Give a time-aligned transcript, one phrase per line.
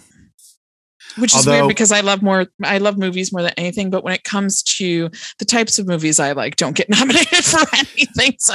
[1.18, 4.04] Which is Although- weird because I love more I love movies more than anything, but
[4.04, 8.36] when it comes to the types of movies I like, don't get nominated for anything.
[8.38, 8.54] So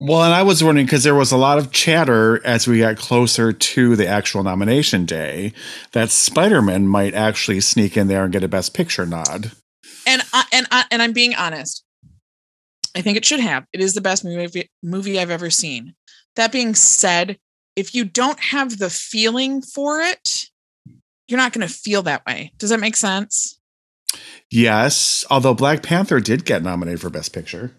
[0.00, 2.96] Well, and I was wondering because there was a lot of chatter as we got
[2.98, 5.52] closer to the actual nomination day
[5.92, 9.50] that Spider Man might actually sneak in there and get a Best Picture nod.
[10.06, 11.84] and I, and I, and I'm being honest.
[12.96, 13.64] I think it should have.
[13.72, 15.94] It is the best movie movie I've ever seen.
[16.36, 17.38] That being said,
[17.76, 20.46] if you don't have the feeling for it,
[21.28, 22.52] you're not going to feel that way.
[22.58, 23.58] Does that make sense?
[24.50, 27.72] Yes, although Black Panther did get nominated for Best Picture.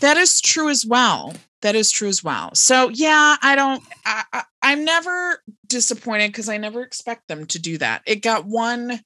[0.00, 1.34] That is true as well.
[1.62, 2.54] That is true as well.
[2.54, 3.82] So yeah, I don't.
[4.04, 8.02] I, I, I'm never disappointed because I never expect them to do that.
[8.06, 9.00] It got one.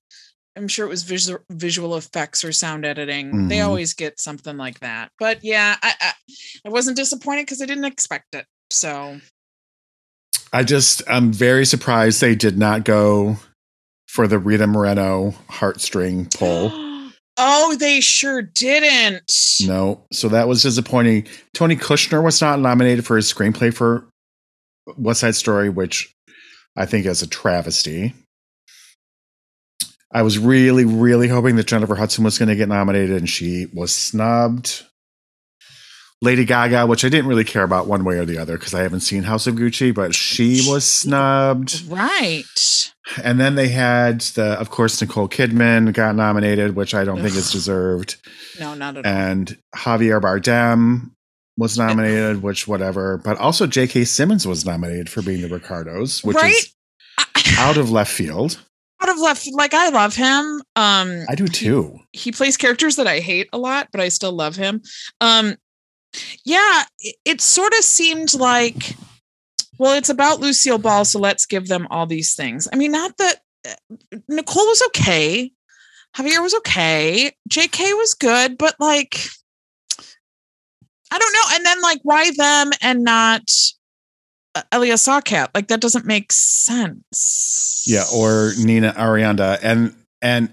[0.56, 3.46] I'm sure it was visual visual effects or sound editing.
[3.48, 3.66] They Mhm.
[3.66, 5.12] always get something like that.
[5.18, 6.12] But yeah, I I,
[6.64, 8.46] I wasn't disappointed because I didn't expect it.
[8.70, 9.20] So
[10.52, 13.36] I just, I'm very surprised they did not go
[14.16, 16.72] for the Rita Moreno heartstring pull.
[17.36, 19.30] oh, they sure didn't.
[19.60, 21.26] No, so that was disappointing.
[21.52, 24.06] Tony Kushner was not nominated for his screenplay for
[24.96, 26.14] West Side Story, which
[26.74, 28.14] I think is a travesty.
[30.10, 33.66] I was really, really hoping that Jennifer Hudson was going to get nominated, and she
[33.74, 34.85] was snubbed.
[36.22, 38.82] Lady Gaga, which I didn't really care about one way or the other because I
[38.82, 41.82] haven't seen House of Gucci, but she was snubbed.
[41.88, 42.90] Right.
[43.22, 47.36] And then they had the, of course, Nicole Kidman got nominated, which I don't think
[47.36, 48.16] is deserved
[48.58, 49.12] No, not at all.
[49.12, 51.10] and Javier Bardem
[51.58, 53.18] was nominated, which whatever.
[53.18, 54.04] But also J.K.
[54.04, 56.54] Simmons was nominated for being the Ricardos, which Right?
[56.54, 56.74] is
[57.58, 58.58] out of left field.
[59.02, 61.98] out of left like i love him um I do too.
[62.12, 64.80] he plays characters that i hate a lot but i still love him
[65.20, 65.54] um
[66.44, 68.96] yeah it, it sort of seemed like
[69.78, 73.16] well it's about lucille ball so let's give them all these things i mean not
[73.18, 75.50] that uh, nicole was okay
[76.16, 79.18] javier was okay jk was good but like
[81.10, 83.42] i don't know and then like why them and not
[84.56, 85.48] uh, Alia Shawkat?
[85.54, 87.84] Like that doesn't make sense.
[87.86, 90.50] Yeah, or Nina Arianda, and and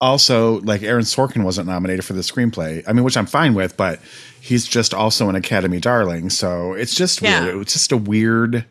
[0.00, 2.84] also like Aaron Sorkin wasn't nominated for the screenplay.
[2.86, 4.00] I mean, which I'm fine with, but
[4.42, 7.42] he's just also an Academy darling, so it's just Yeah.
[7.44, 7.54] weird.
[7.54, 8.66] It was just a weird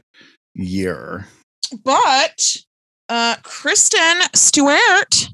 [0.53, 1.27] year.
[1.85, 2.57] but
[3.09, 5.29] uh Kristen Stewart.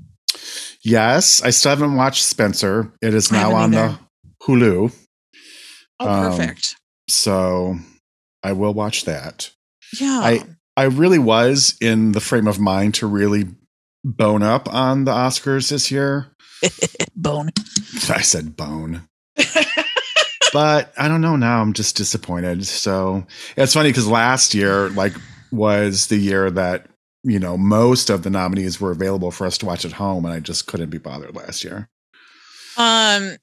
[0.83, 2.91] Yes, I still haven't watched Spencer.
[3.01, 3.97] It is now on the.
[4.43, 4.93] Hulu.
[5.99, 6.75] Oh, Um, perfect.
[7.09, 7.77] so
[8.43, 9.51] I will watch that.
[9.99, 10.19] Yeah.
[10.23, 10.43] I
[10.77, 13.45] I really was in the frame of mind to really
[14.05, 16.27] bone up on the Oscars this year.
[17.15, 17.49] Bone.
[18.09, 19.07] I said bone.
[20.57, 21.61] but I don't know now.
[21.61, 22.65] I'm just disappointed.
[22.65, 25.13] So it's funny because last year, like,
[25.51, 26.87] was the year that
[27.23, 30.33] you know most of the nominees were available for us to watch at home, and
[30.33, 31.89] I just couldn't be bothered last year.
[32.75, 33.37] Um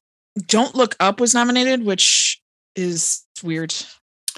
[0.48, 2.42] Don't Look Up was nominated, which
[2.74, 3.72] is weird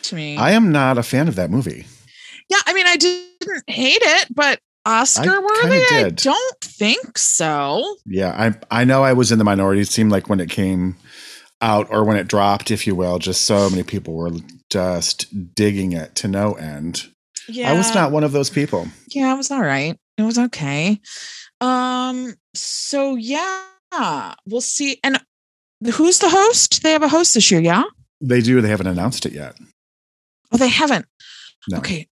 [0.02, 0.36] to me.
[0.36, 1.86] I am not a fan of that movie.
[2.50, 5.82] yeah, I mean I didn't hate it, but Oscar worthy?
[5.86, 7.96] kinda I don't think so.
[8.04, 8.32] Yeah,
[8.70, 9.80] I I know I was in the minority.
[9.80, 10.96] It seemed like when it came
[11.60, 14.30] out or when it dropped, if you will, just so many people were
[14.70, 17.06] just digging it to no end.
[17.48, 17.70] Yeah.
[17.70, 18.88] I was not one of those people.
[19.08, 19.96] Yeah, it was all right.
[20.18, 21.00] It was okay.
[21.60, 23.62] Um, so yeah,
[24.46, 24.98] we'll see.
[25.04, 25.20] And
[25.94, 26.82] who's the host?
[26.82, 27.84] They have a host this year, yeah?
[28.20, 28.60] They do.
[28.60, 29.56] They haven't announced it yet.
[30.52, 31.06] Oh, they haven't.
[31.68, 31.78] No.
[31.78, 32.08] Okay.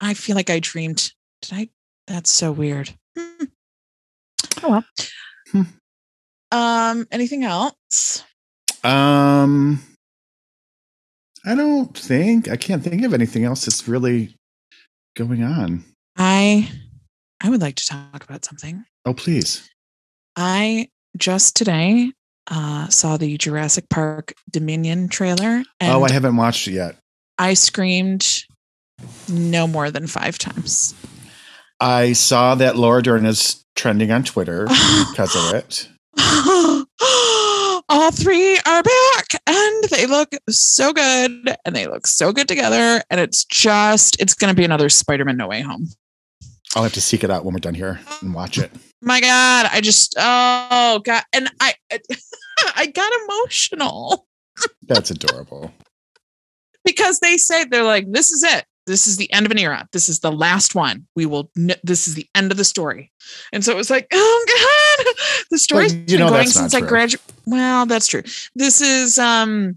[0.00, 1.12] I feel like I dreamed.
[1.42, 1.68] Did I?
[2.06, 2.90] That's so weird.
[3.18, 3.44] Hmm.
[4.62, 4.84] Oh well.
[5.52, 5.62] Hmm.
[6.52, 8.24] Um, anything else?
[8.86, 9.82] Um,
[11.44, 14.34] I don't think I can't think of anything else that's really
[15.16, 15.84] going on.
[16.16, 16.70] I
[17.42, 18.84] I would like to talk about something.
[19.04, 19.68] Oh, please.
[20.36, 22.12] I just today
[22.48, 26.96] uh, saw the Jurassic Park Dominion trailer, and oh, I haven't watched it yet.
[27.38, 28.44] I screamed
[29.28, 30.94] no more than five times.
[31.80, 34.66] I saw that Laura Dern is trending on Twitter
[35.10, 35.88] because of it.
[37.88, 43.00] All three are back and they look so good and they look so good together.
[43.10, 45.86] And it's just, it's going to be another Spider Man No Way Home.
[46.74, 48.72] I'll have to seek it out when we're done here and watch it.
[49.02, 51.22] My God, I just, oh God.
[51.32, 51.74] And I,
[52.76, 54.26] I got emotional
[54.82, 55.72] That's adorable.
[56.84, 58.64] because they say, they're like, this is it.
[58.86, 59.86] This is the end of an era.
[59.92, 61.06] This is the last one.
[61.16, 61.50] We will.
[61.58, 63.10] n- This is the end of the story,
[63.52, 64.44] and so it was like, oh
[64.96, 67.20] god, the story's you been going since I graduated.
[67.46, 68.22] Well, that's true.
[68.54, 69.76] This is um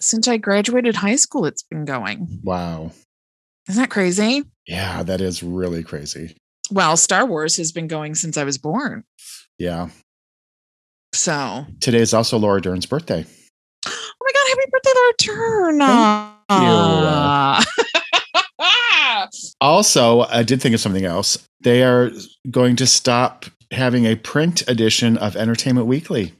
[0.00, 1.46] since I graduated high school.
[1.46, 2.40] It's been going.
[2.42, 2.92] Wow.
[3.68, 4.44] Isn't that crazy?
[4.66, 6.36] Yeah, that is really crazy.
[6.70, 9.04] Well, Star Wars has been going since I was born.
[9.58, 9.88] Yeah.
[11.12, 13.26] So, Today is also Laura Dern's birthday.
[13.86, 15.78] oh my god, happy birthday, Laura Dern!
[16.48, 17.66] Thank
[19.60, 21.36] Also, I did think of something else.
[21.60, 22.10] They are
[22.50, 26.32] going to stop having a print edition of Entertainment Weekly.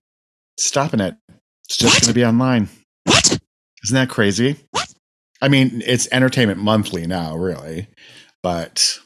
[0.61, 1.17] Stopping it.
[1.65, 2.69] It's just going to be online.
[3.05, 3.39] what?
[3.83, 4.57] Isn't that crazy?
[4.73, 4.93] What?
[5.41, 7.89] I mean, it's Entertainment Monthly now, really.
[8.43, 8.99] But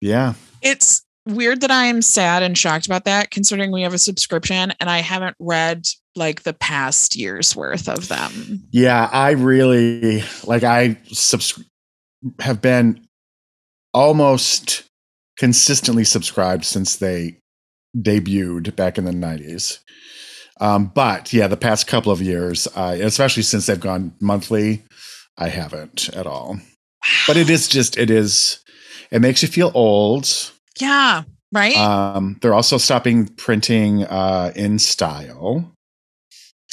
[0.00, 0.32] yeah.
[0.62, 4.72] it's weird that I am sad and shocked about that, considering we have a subscription
[4.80, 5.86] and I haven't read
[6.16, 8.66] like the past year's worth of them.
[8.70, 11.62] Yeah, I really like I subs-
[12.40, 13.06] have been
[13.92, 14.84] almost
[15.38, 17.38] consistently subscribed since they
[17.94, 19.80] debuted back in the 90s.
[20.60, 24.82] Um, but yeah, the past couple of years, uh, especially since they've gone monthly,
[25.36, 26.58] I haven't at all.
[27.26, 28.58] But it is just, it is,
[29.10, 30.28] it makes you feel old.
[30.80, 31.22] Yeah,
[31.52, 31.76] right?
[31.76, 35.70] Um, they're also stopping printing uh, InStyle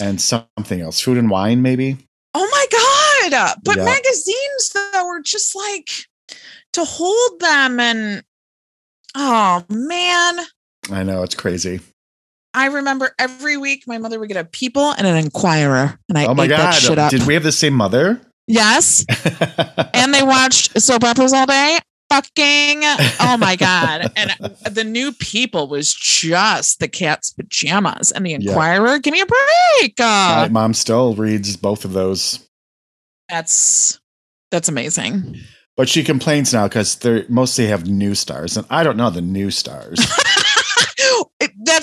[0.02, 1.98] and something else, food and wine, maybe.
[2.34, 3.56] oh my God.
[3.64, 3.86] But Yeah.
[3.86, 5.90] magazines, though, are just like
[6.74, 8.24] to hold them and
[9.16, 10.46] oh man.
[10.92, 11.80] I know it's crazy.
[12.56, 16.26] I remember every week my mother would get a People and an Inquirer, and I
[16.26, 17.00] oh my ate that shit god!
[17.00, 17.12] up.
[17.12, 18.22] Did we have the same mother?
[18.48, 19.06] yes,
[19.94, 21.78] and they watched soap operas all day.
[22.10, 22.82] Fucking
[23.20, 24.12] oh my god!
[24.18, 24.32] And
[24.74, 28.36] the new People was just the cat's pajamas, and the Yeah.
[28.38, 29.00] Inquirer.
[29.00, 30.00] Give me a break.
[30.00, 32.48] Uh, My mom still reads both of those,
[33.28, 34.00] that's
[34.52, 35.36] that's amazing.
[35.76, 39.22] but she complains now because they mostly have new stars, and I don't know the
[39.22, 40.00] new stars.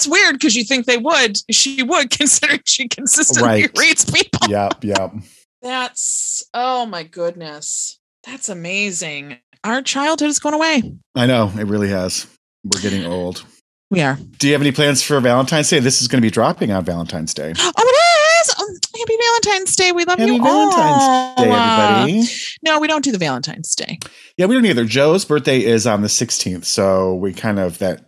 [0.02, 1.38] That's weird because you think they would.
[1.50, 3.78] She would, considering she consistently Right.
[3.78, 4.48] reads people.
[4.48, 5.12] yep, yep.
[5.60, 7.98] That's oh my goodness.
[8.26, 9.38] That's amazing.
[9.64, 10.82] Our childhood is going away.
[11.14, 12.26] I know it really has.
[12.64, 13.44] We're getting old.
[13.90, 14.18] We are.
[14.38, 15.78] Do you have any plans for Valentine's Day?
[15.78, 17.52] This is going to be dropping on Valentine's Day.
[17.60, 18.54] Oh, it is.
[18.58, 19.92] Oh, happy Valentine's Day.
[19.92, 21.34] We love Happy you Valentine's all.
[21.36, 22.28] Day, Uh, everybody!
[22.64, 24.00] no, we don't do the Valentine's Day.
[24.36, 24.84] Yeah, we don't either.
[24.84, 28.06] Joe's birthday is on the 16th, so we kind of that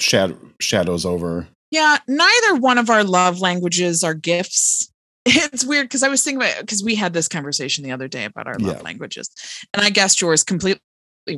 [0.00, 1.48] shadow shadows over.
[1.70, 4.90] Yeah, neither one of our love languages are gifts.
[5.26, 8.24] It's weird because I was thinking about because we had this conversation the other day
[8.26, 8.82] about our love Yeah.
[8.82, 9.30] languages,
[9.72, 10.82] and I guessed yours completely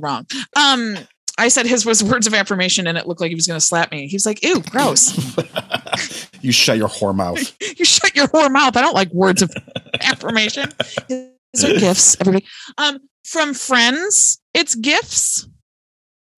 [0.00, 0.26] wrong.
[0.56, 0.96] Um,
[1.38, 3.64] I said his was words of affirmation, and it looked like he was going to
[3.64, 4.08] slap me.
[4.08, 5.16] He was like, "Ew, gross."
[6.40, 7.54] you shut your whore mouth.
[7.78, 8.76] you shut your whore mouth.
[8.76, 9.52] I don't like words of
[10.00, 10.72] affirmation.
[11.08, 12.44] These are gifts, everybody.
[12.78, 15.46] Um, from friends, it's gifts,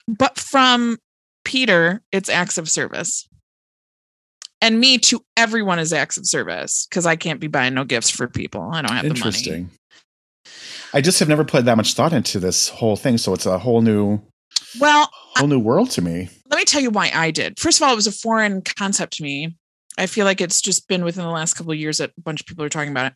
[0.07, 0.99] but from
[1.49, 3.27] Peter, it's acts of service.
[4.61, 8.11] And me to everyone is acts of service because I can't be buying no gifts
[8.11, 8.61] for people.
[8.71, 9.19] I don't have the money.
[9.19, 9.71] Interesting.
[10.93, 13.59] I just have never put that much thought into this whole thing, so it's a
[13.59, 14.21] whole new
[14.79, 16.29] Well, whole new world to me.
[16.51, 17.59] let me tell you why I did.
[17.59, 19.57] First of all, it was a foreign concept to me.
[19.97, 22.41] I feel like it's just been within the last couple of years that a bunch
[22.41, 23.15] of people are talking about it.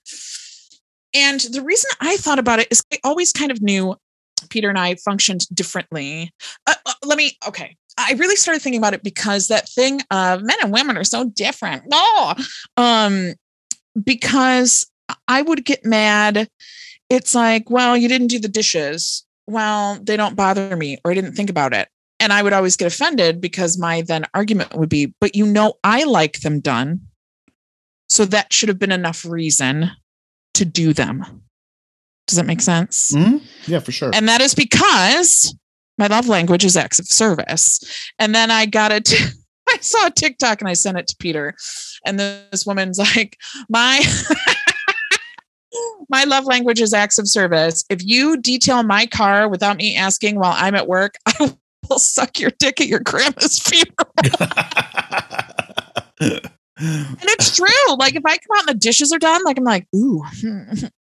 [1.15, 3.95] And the reason I thought about it is I always kind of knew
[4.51, 6.33] Peter and I functioned differently.
[6.67, 7.77] Uh, uh, let me, okay.
[7.99, 11.29] I really started thinking about it because that thing of men and women are so
[11.31, 11.85] different.
[11.89, 12.35] No,
[12.77, 13.35] um,
[14.03, 14.91] because
[15.29, 16.49] I would get mad.
[17.11, 19.27] It's like, well, you didn't do the dishes.
[19.47, 21.89] Well, they don't bother me, or I didn't think about it.
[22.19, 25.75] And I would always get offended because my then argument would be, but you know,
[25.83, 27.01] I like them done.
[28.09, 29.91] So that should have been enough reason
[30.55, 31.43] to do them.
[32.27, 33.13] Does that make sense?
[33.13, 33.43] Mhm.
[33.67, 34.11] Yeah, for sure.
[34.15, 35.55] And that is because
[35.99, 37.81] my love language is acts of service.
[38.19, 39.13] And then I got it.
[39.69, 41.55] I saw a TikTok and I sent it to Peter.
[42.05, 43.37] And this woman's like,
[43.69, 44.01] my
[46.09, 47.85] my love language is acts of service.
[47.89, 51.55] If you detail my car without me asking while I'm at work, I
[51.89, 54.13] will suck your dick at your grandma's funeral.
[56.79, 57.97] And it's true.
[57.97, 60.23] Like if I come out and the dishes are done, like I'm like, ooh,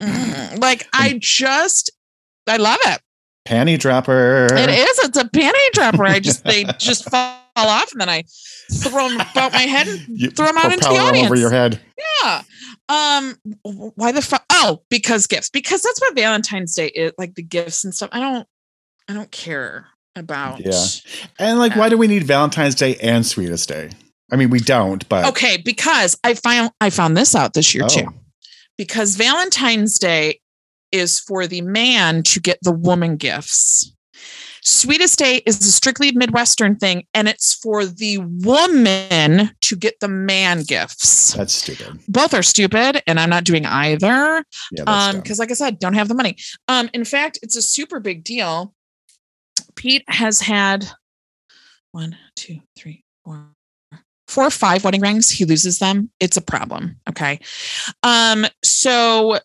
[0.00, 1.90] like I just,
[2.46, 3.00] I love it.
[3.48, 4.46] Panty dropper.
[4.52, 4.98] It is.
[5.04, 6.04] It's a panty dropper.
[6.04, 8.24] I just they just fall off, and then I
[8.72, 9.88] throw them about my head.
[9.88, 11.80] And, You them out into the 'em over your head.
[12.22, 12.42] yeah.
[12.88, 13.36] Um.
[13.62, 14.44] Why the fuck?
[14.50, 15.48] Oh, because gifts.
[15.48, 17.12] Because that's what Valentine's Day is.
[17.18, 18.10] Like the gifts and stuff.
[18.12, 18.46] I don't.
[19.08, 20.60] I don't care about.
[20.60, 20.84] Yeah.
[21.38, 23.90] And like, why do we need Valentine's Day and Sweetest Day?
[24.30, 27.84] I mean, we don't, but Okay, because I found I found this out this year
[27.84, 27.88] Oh.
[27.88, 28.06] too.
[28.80, 30.40] Because Valentine's Day
[30.90, 33.94] is for the man to get the woman gifts.
[34.62, 40.08] Sweetest Day is a strictly Midwestern thing, and it's for the woman to get the
[40.08, 41.34] man gifts.
[41.34, 42.00] that's stupid.
[42.08, 44.42] Both are stupid, and I'm not doing either.
[44.72, 46.38] Yeah, Um, because like I said, don't have the money.
[46.66, 48.72] Um, in fact, it's a super big deal.
[49.76, 50.86] Pete has had
[51.92, 53.50] one, two, three, four,
[54.30, 55.30] four or five wedding rings.
[55.30, 56.10] He loses them.
[56.20, 56.96] It's a problem.
[57.08, 57.40] Okay.
[58.02, 59.38] Um, so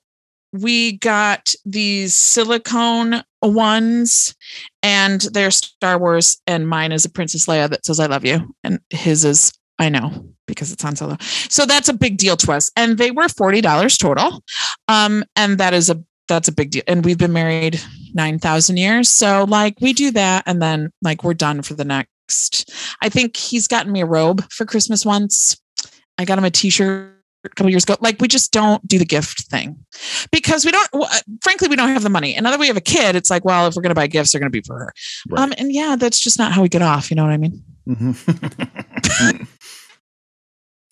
[0.54, 4.36] we got these silicone ones
[4.82, 8.56] and they're Star Wars, and mine is a Princess Leia that says I love you.
[8.63, 11.18] And his is I know because it's Han Solo.
[11.20, 12.72] So that's a big deal to us.
[12.77, 14.44] And they were $40 total.
[14.88, 16.84] Um, and that is a that's a big deal.
[16.88, 17.80] And we've been married
[18.13, 19.10] nine thousand years.
[19.10, 22.10] So like we do that and then like we're done for the next.
[23.01, 25.60] I think he's gotten me a robe for Christmas once.
[26.17, 27.12] I got him a t-shirt
[27.44, 27.96] a couple years ago.
[28.00, 29.77] Like we just don't do the gift thing
[30.32, 30.89] because we don't.
[31.41, 32.36] Frankly, we don't have the money.
[32.36, 34.32] And now that we have a kid, it's like, well, if we're gonna buy gifts,
[34.32, 34.94] they're gonna be for her.
[35.29, 35.41] Right.
[35.41, 37.10] Um, and yeah, that's just not how we get off.
[37.10, 37.63] You know what I mean?
[37.88, 39.44] Mm-hmm.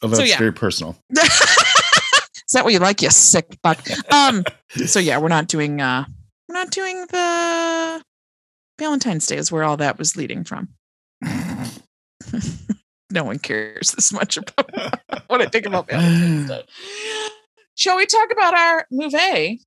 [0.02, 0.38] well, that's So, yeah.
[0.38, 0.98] very personal.
[1.16, 3.80] Is that what you like, you sick fuck?
[4.12, 4.44] Um,
[4.86, 6.06] so yeah, we're not doing uh
[6.48, 8.04] we're not doing the
[8.78, 10.70] Valentine's Day is where all that was leading from.
[13.12, 14.70] no one cares this much about
[15.28, 16.64] what I think about Valentine's Day.
[17.76, 19.62] Shall we talk about our movie?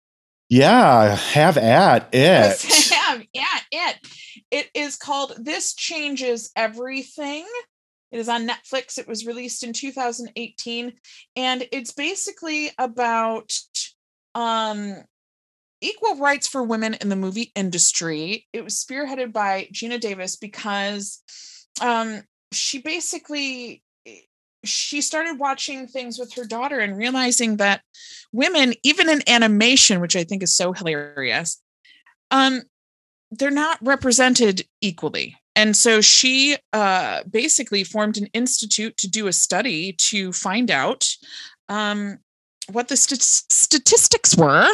[0.49, 2.19] Yeah, have at it.
[2.19, 3.97] Let's have yeah, it.
[4.51, 7.45] It is called This Changes Everything.
[8.13, 8.97] It is on Netflix.
[8.99, 10.93] It was released in 2018
[11.35, 13.53] and it's basically about
[14.37, 15.03] um
[15.81, 18.47] equal rights for women in the movie industry.
[18.53, 21.23] It was spearheaded by Geena Davis because
[21.81, 23.83] um she basically
[24.65, 27.83] she started watching things with her daughter and realizing that
[28.33, 31.63] women even in animation which i think is so hilarious
[32.31, 32.63] um
[33.31, 39.33] they're not represented equally and so she uh basically formed an institute to do a
[39.33, 41.09] study to find out
[41.69, 42.19] um
[42.73, 44.69] what the st- statistics were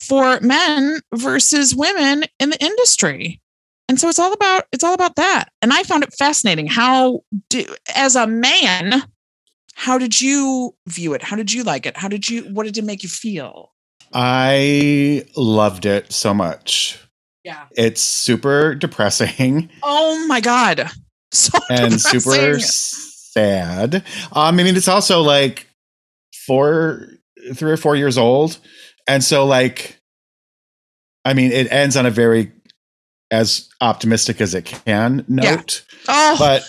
[0.00, 3.40] for men versus women in the industry.
[3.88, 5.50] And so it's all about it's all about that.
[5.60, 9.02] And i found it fascinating how do as a man
[9.74, 11.22] how did you view it?
[11.22, 11.96] How did you like it?
[11.96, 13.72] How did you what did it make you feel?
[14.12, 16.98] I loved it so much.
[17.44, 17.64] yeah.
[17.76, 19.70] It's super depressing.
[19.82, 20.90] Oh my god.
[21.32, 23.94] So and super sad.
[23.96, 24.02] Um,
[24.34, 25.66] I mean, it's also like
[26.46, 27.08] four,
[27.54, 28.58] three or four years old,
[29.08, 29.98] and so like,
[31.24, 32.52] I mean, it ends on a very
[33.30, 35.54] as optimistic as it can Yeah.
[35.56, 36.62] note, oh but.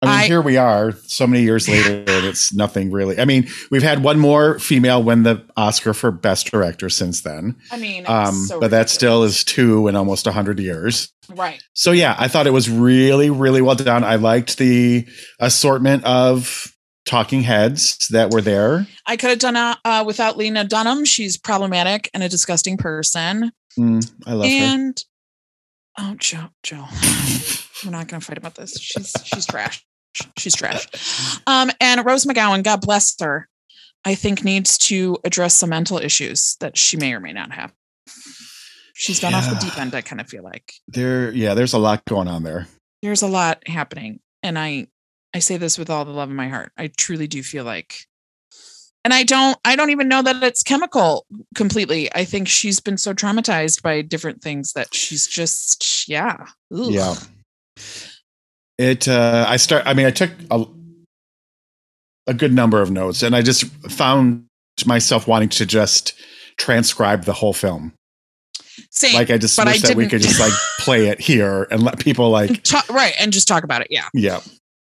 [0.00, 3.18] I mean, I- here we are so many years later, and it's nothing really.
[3.18, 7.56] I mean, we've had one more female win the Oscar for Best Director since then.
[7.72, 11.12] i mean it's Um, so but that still is two in almost 100 years.
[11.28, 14.04] right So yeah, I thought it was really, really well done.
[14.04, 15.04] I liked the
[15.40, 16.72] assortment of
[17.08, 18.86] talking heads that were there.
[19.06, 21.04] i could have done it uh, without lena dunham.
[21.04, 23.50] She's problematic and a disgusting person.
[23.78, 25.04] Mm, I love and
[25.98, 26.84] oh joe joe
[27.84, 28.78] we're not going to fight about this.
[28.78, 29.84] She's she's trash.
[30.36, 30.86] She's trash.
[31.46, 33.48] Um and rose mcgowan god bless her
[34.04, 37.72] i think needs to address some mental issues that she may or may not have.
[38.94, 40.72] She's gone off the deep end i kind of feel like.
[40.88, 42.66] There, yeah, there's a lot going on there.
[43.02, 44.88] there's a lot happening and i
[45.34, 48.00] i say this with all the love in my heart i truly do feel like
[49.04, 52.96] and i don't i don't even know that it's chemical completely i think she's been
[52.96, 56.90] so traumatized by different things that she's just yeah Ugh.
[56.90, 57.14] Yeah.
[58.78, 60.64] It, uh, I start, I mean, I took a,
[62.28, 64.44] a good number of notes, and I just found
[64.86, 66.14] myself wanting to just
[66.58, 67.92] transcribe the whole film.
[68.90, 69.14] Same.
[69.14, 71.82] Like I just but I wish that we could just like play it here and
[71.82, 73.88] let people like, Ta- right, and just talk about it.
[73.90, 74.08] Yeah.
[74.14, 74.40] yeah,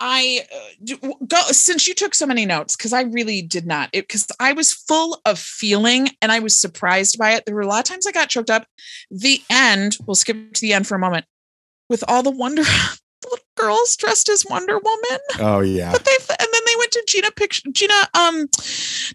[0.07, 3.91] I uh, go since you took so many notes because I really did not.
[3.91, 7.47] Because I was full of feeling and I was surprised by it.
[7.47, 8.67] There were a lot of times I got choked up.
[9.11, 9.97] The end.
[10.07, 11.25] We'll skip to the end for a moment.
[11.89, 12.63] With all the Wonder
[13.23, 16.93] the little girls dressed as Wonder Woman, oh yeah, but they and then they went
[16.93, 18.49] to Geena picture Geena um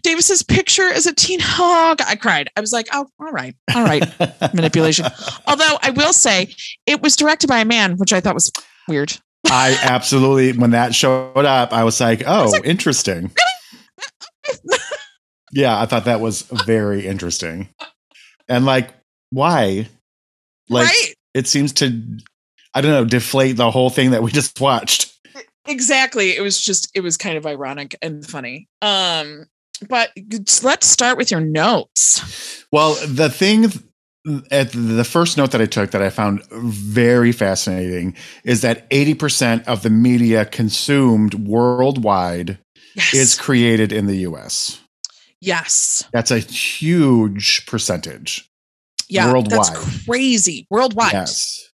[0.02, 1.38] Davis's picture as a teen.
[1.42, 2.48] Oh, God, I cried.
[2.56, 4.04] I was like, oh, all right, all right,
[4.54, 5.06] manipulation.
[5.46, 6.54] Although I will say
[6.86, 8.50] it was directed by a man, which I thought was
[8.88, 9.16] weird.
[9.46, 13.30] I absolutely when that showed up, I was like, oh, was like, interesting.
[15.52, 17.68] yeah, I thought that was very interesting,
[18.48, 18.90] and like,
[19.30, 19.88] why?
[20.68, 21.14] Like, right.
[21.34, 22.00] it seems to,
[22.74, 25.12] I don't know, deflate the whole thing that we just watched.
[25.66, 29.44] exactly it was just it was kind of ironic and funny um
[29.88, 30.10] but
[30.62, 33.66] let's start with your notes Well, the thing
[34.50, 39.66] at the first note that I took that I found very fascinating is that 80%
[39.66, 42.58] of the media consumed worldwide
[42.94, 44.78] yes is created in the US.
[45.40, 48.46] yes That's a huge percentage.
[49.08, 49.58] yeah Worldwide.
[49.58, 51.66] that's crazy worldwide Yes.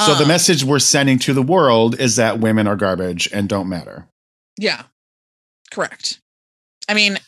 [0.00, 3.48] So the Um, message we're sending to the world is that women are garbage and
[3.48, 4.08] don't matter.
[4.58, 4.82] yeah
[5.70, 6.18] correct
[6.88, 7.18] i mean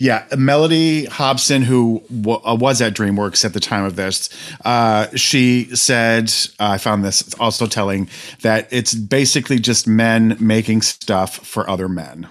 [0.00, 4.30] Yeah, Mellody Hobson, who w- uh, was at DreamWorks at the time of this,
[4.64, 8.08] uh, she said, uh, I found this also telling
[8.42, 12.28] that it's basically just men making stuff for other men.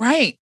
[0.00, 0.36] right.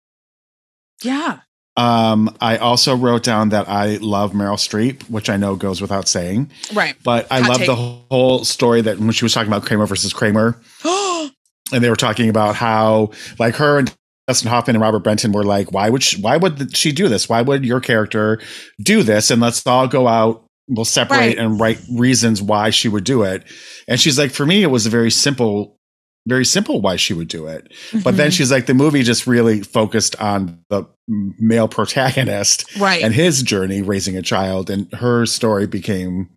[1.02, 1.40] Yeah.
[1.76, 6.08] Um, I also wrote down that I love Meryl Streep, which I know goes without
[6.08, 6.96] saying, right.
[7.04, 7.66] But I Hot love take.
[7.66, 11.30] the whole story that when she was talking about Kramer versus Kramer, and
[11.70, 13.94] they were talking about how like her and
[14.26, 17.28] Dustin Hoffman and Robert Benton were like, why would she, why would she do this?
[17.28, 18.40] Why would your character
[18.82, 19.30] do this?
[19.30, 20.44] And let's all go out.
[20.68, 21.38] We'll separate Right.
[21.38, 23.44] and write reasons why she would do it.
[23.86, 25.78] And she's like, for me, it was a very simple,
[26.26, 27.72] very simple why she would do it.
[28.02, 28.32] But then Mhm.
[28.32, 33.80] she's like, the movie just really focused on the male protagonist right and his journey
[33.80, 36.30] raising a child, and her story became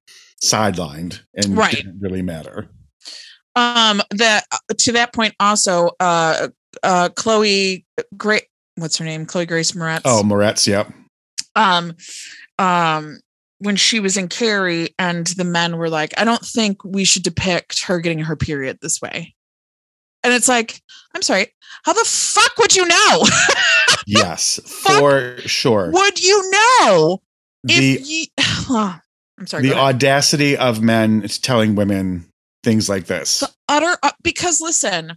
[0.46, 1.76] sidelined and Right.
[1.76, 2.68] didn't really matter.
[3.56, 4.44] um that
[4.78, 6.50] to that point also uh
[6.84, 7.86] uh chloe
[8.18, 8.44] great
[8.76, 10.92] what's her name chloe grace moretz Oh, Moretz, yep.
[11.56, 11.94] um
[12.58, 13.20] um
[13.60, 17.24] when she was in carrie and the men were like i don't think we should
[17.24, 19.34] depict her getting her period this way
[20.24, 20.82] and it's like
[21.16, 21.48] i'm sorry
[21.84, 23.24] how the fuck would you know
[24.08, 25.92] Yes, for sure.
[25.92, 27.22] would you know
[27.64, 28.08] the if
[28.70, 28.76] you
[29.38, 32.26] i'm sorry the audacity of men telling women
[32.64, 33.42] things like this.
[33.42, 35.16] the utter uh, because listen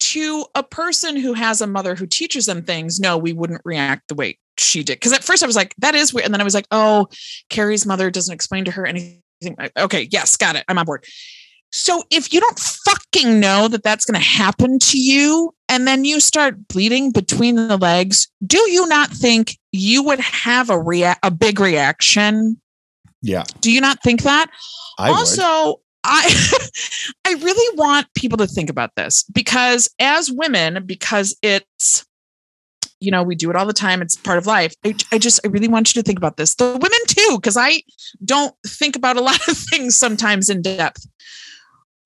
[0.00, 4.08] to a person who has a mother who teaches them things no we wouldn't react
[4.08, 4.94] the way she did.
[4.94, 7.06] Because at first i was like that is weird and then i was like oh
[7.50, 9.20] carrie's mother doesn't explain to her anything.
[9.76, 10.64] Okay yes got it.
[10.68, 11.04] I'm on board.
[11.70, 16.04] So if you don't fucking know that that's going to happen to you and then
[16.04, 21.16] you start bleeding between the legs do you not think you would have a rea-
[21.22, 22.60] a big reaction?
[23.22, 24.50] Yeah, do you not think that?
[24.98, 25.10] I
[25.72, 25.74] would.
[26.04, 26.68] I
[27.24, 32.06] i really want people to think about this because as women because it's
[33.00, 35.40] you know we do it all the time it's part of life i, I just
[35.44, 36.54] i really want you to think about this.
[36.54, 37.82] The women too because i
[38.24, 41.06] don't think about a lot of things sometimes in depth.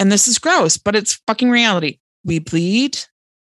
[0.01, 1.99] And this is gross but it's fucking reality.
[2.25, 2.99] We bleed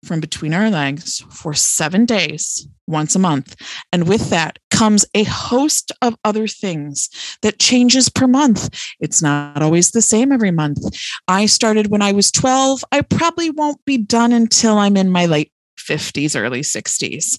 [0.03, 3.55] from between our legs for seven days once a month
[3.91, 7.09] and with that comes a host of other things
[7.41, 10.79] that changes per month it's not always the same every month.
[11.27, 12.83] I started when I was 12.
[12.91, 17.37] I probably won't be done until I'm in my late 50s, early 60s.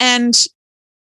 [0.00, 0.34] And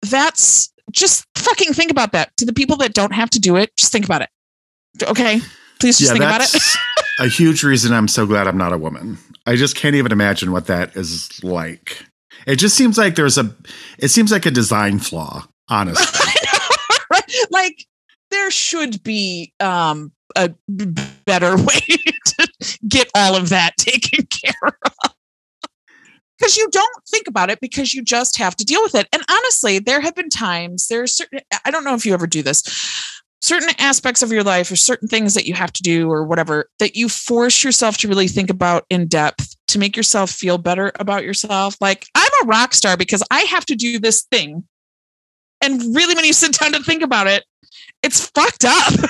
[0.02, 2.36] that's just fucking think about that.
[2.38, 4.30] To the people that don't have to do it, just think about it.
[5.04, 5.42] Okay.
[5.80, 6.50] Please just think about it.
[7.20, 9.18] a huge reason I'm so glad I'm not a woman.
[9.46, 12.06] I just can't even imagine what that is like.
[12.46, 13.56] It just seems like there's a
[13.98, 16.06] it seems like a design flaw, honestly.
[17.50, 17.86] Like
[18.32, 20.54] there should be um a
[21.26, 21.82] better way
[22.26, 25.12] to get all of that taken care of
[26.38, 29.24] because you don't think about it because you just have to deal with it and
[29.30, 32.42] honestly there have been times there are certain i don't know if you ever do
[32.42, 32.62] this
[33.46, 36.70] certain aspects of your life or certain things that you have to do or whatever
[36.80, 40.92] that you force yourself to really think about in depth to make yourself feel better
[41.00, 41.76] about yourself.
[41.80, 44.64] Like i'm a rock star because i have to do this thing.
[45.62, 47.44] And really when you sit down to think about it
[48.04, 48.94] it's fucked up.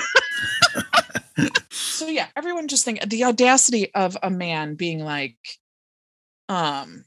[1.70, 5.36] So yeah everyone just think the audacity of a man being like
[6.48, 7.04] um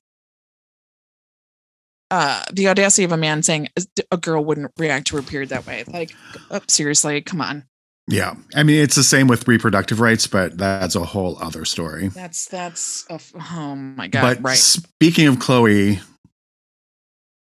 [2.12, 3.70] uh, the audacity of a man saying
[4.12, 5.84] a girl wouldn't react to her period that way.
[5.88, 6.16] Like,
[6.52, 7.66] oh, seriously, come on.
[8.08, 8.34] Yeah.
[8.56, 12.08] I mean, it's the same with reproductive rights, but that's a whole other story.
[12.08, 14.58] That's that's a f- oh my god, but right?
[14.58, 16.00] speaking of Chloe,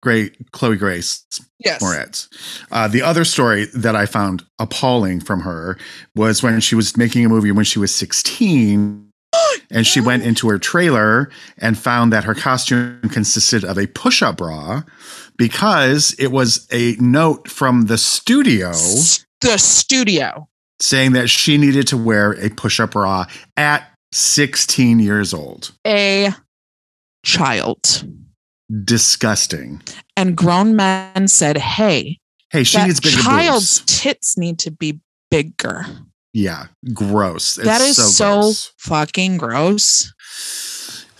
[0.02, 1.26] great Chloe Grace
[1.58, 1.82] Yes.
[1.82, 2.28] Moretz,
[2.70, 5.76] uh, the other story that I found appalling from her
[6.14, 9.05] was when she was making a movie when she was 16
[9.70, 14.36] and she went into her trailer and found that her costume consisted of a push-up
[14.38, 14.82] bra
[15.36, 18.72] because it was a note from the studio
[19.40, 20.48] the studio.
[20.80, 25.72] saying that she needed to wear a push-up bra at 16 years old.
[25.86, 26.32] A
[27.24, 28.04] child
[28.84, 29.82] Disgusting.
[30.16, 32.18] and grown men said, "Hey,
[32.50, 34.00] Hey, she needs bigger child's boobs.
[34.00, 35.86] tits need to be bigger."
[36.38, 37.54] Yeah, gross.
[37.54, 38.70] that It's is so, gross.
[38.76, 40.12] fucking gross.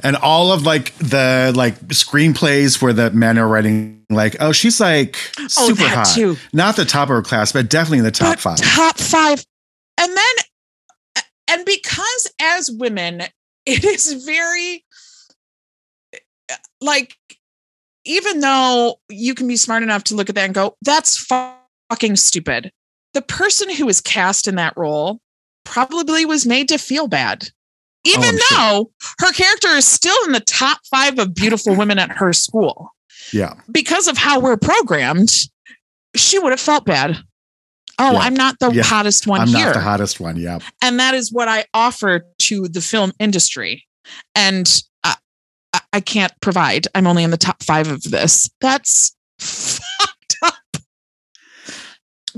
[0.01, 4.79] and all of like the like screenplays where the men are writing like, oh, she's
[4.79, 6.15] like oh, super that hot.
[6.15, 6.37] too.
[6.53, 8.59] Not the top of her class, but definitely in the top But five.
[8.61, 9.43] Top five.
[9.97, 13.23] And then, and because as women,
[13.67, 14.85] it is very
[16.83, 17.17] like,
[18.05, 21.17] even though you can be smart enough to look at that and go, that's
[21.91, 22.71] fucking stupid.
[23.17, 25.21] The person who was cast in that role
[25.65, 27.49] probably was made to feel bad.
[28.05, 28.59] Even oh, sure.
[28.59, 28.91] though
[29.27, 32.91] her character is still in the top five of beautiful women at her school
[33.33, 33.55] yeah.
[33.73, 35.31] because of how we're programmed,
[36.15, 37.17] she would have felt bad.
[37.99, 38.19] Oh, Yeah.
[38.19, 38.83] I'm not the Yeah.
[38.83, 39.65] hottest one I'm here.
[39.65, 40.37] not the hottest one.
[40.37, 40.59] Yeah.
[40.83, 43.87] and that is what I offer to the film industry.
[44.35, 45.17] And I,
[45.95, 46.87] I- can't provide.
[46.95, 48.51] I'm only in the top five of this.
[48.61, 49.17] That's.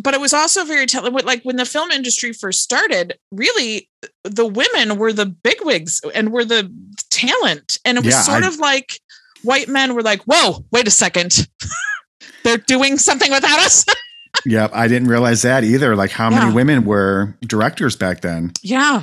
[0.03, 1.13] But it was also very telling.
[1.13, 3.89] Like when the film industry first started, really,
[4.25, 6.73] the women were the bigwigs and were the
[7.11, 7.79] talent.
[7.85, 9.01] And it was Yeah, sort I- of like
[9.43, 11.49] white men were like, "Whoa, wait a second,
[12.45, 13.85] they're doing something without us."
[14.45, 14.71] Yep.
[14.73, 15.97] I didn't realize that either.
[15.97, 16.41] Like how Yeah.
[16.41, 18.53] many women were directors back then.
[18.63, 19.03] yeah,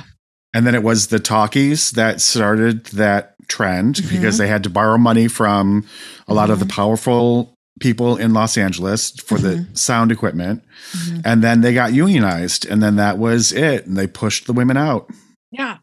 [0.54, 4.08] And then it was the talkies that started that trend Mhm.
[4.10, 5.84] because they had to borrow money from
[6.26, 10.62] a lot of the powerful people in Los Angeles for the sound equipment.
[10.92, 11.22] Mhm.
[11.24, 12.66] And then they got unionized.
[12.66, 13.86] And then that was it.
[13.86, 15.10] And they pushed the women out.
[15.50, 15.78] Yeah.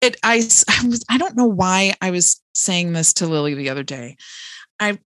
[0.00, 3.82] It I was I don't know why I was saying this to Lily the other
[3.82, 4.16] day.
[4.78, 4.98] I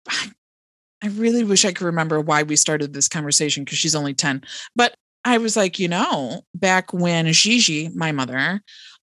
[1.03, 4.43] I really wish I could remember why we started this conversation because she's only 10.
[4.75, 4.95] But
[5.25, 8.61] I was like, you know, back when Gigi, my mother,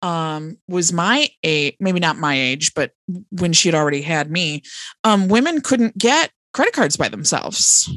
[0.02, 2.92] um, was my age, maybe not my age, but
[3.32, 4.64] when she had already had me,
[5.04, 7.92] um, women couldn't get credit cards by themselves.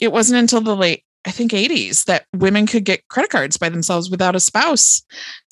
[0.00, 3.68] It wasn't until the late, I think, 80s that women could get credit cards by
[3.68, 5.02] themselves without a spouse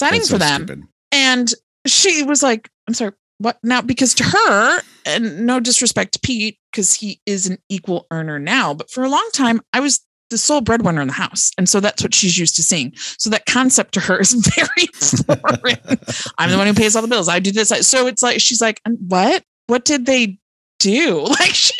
[0.01, 0.65] signing That's for them.
[0.65, 0.83] stupid.
[1.13, 1.53] And
[1.87, 3.81] she was like, I'm sorry, what now?
[3.83, 8.75] Because to her, and no disrespect to Pete, because he is an equal earner now,
[8.75, 11.53] but for a long time, I was the sole breadwinner in the house.
[11.57, 12.93] And so that's what she's used to seeing.
[12.97, 15.99] So that concept to her is very foreign.
[16.37, 17.29] I'm the one who pays all the bills.
[17.29, 17.69] I do this.
[17.87, 19.43] So it's like, she's like, um, what?
[19.69, 20.39] What did they
[20.79, 21.25] do?
[21.41, 21.73] Like she,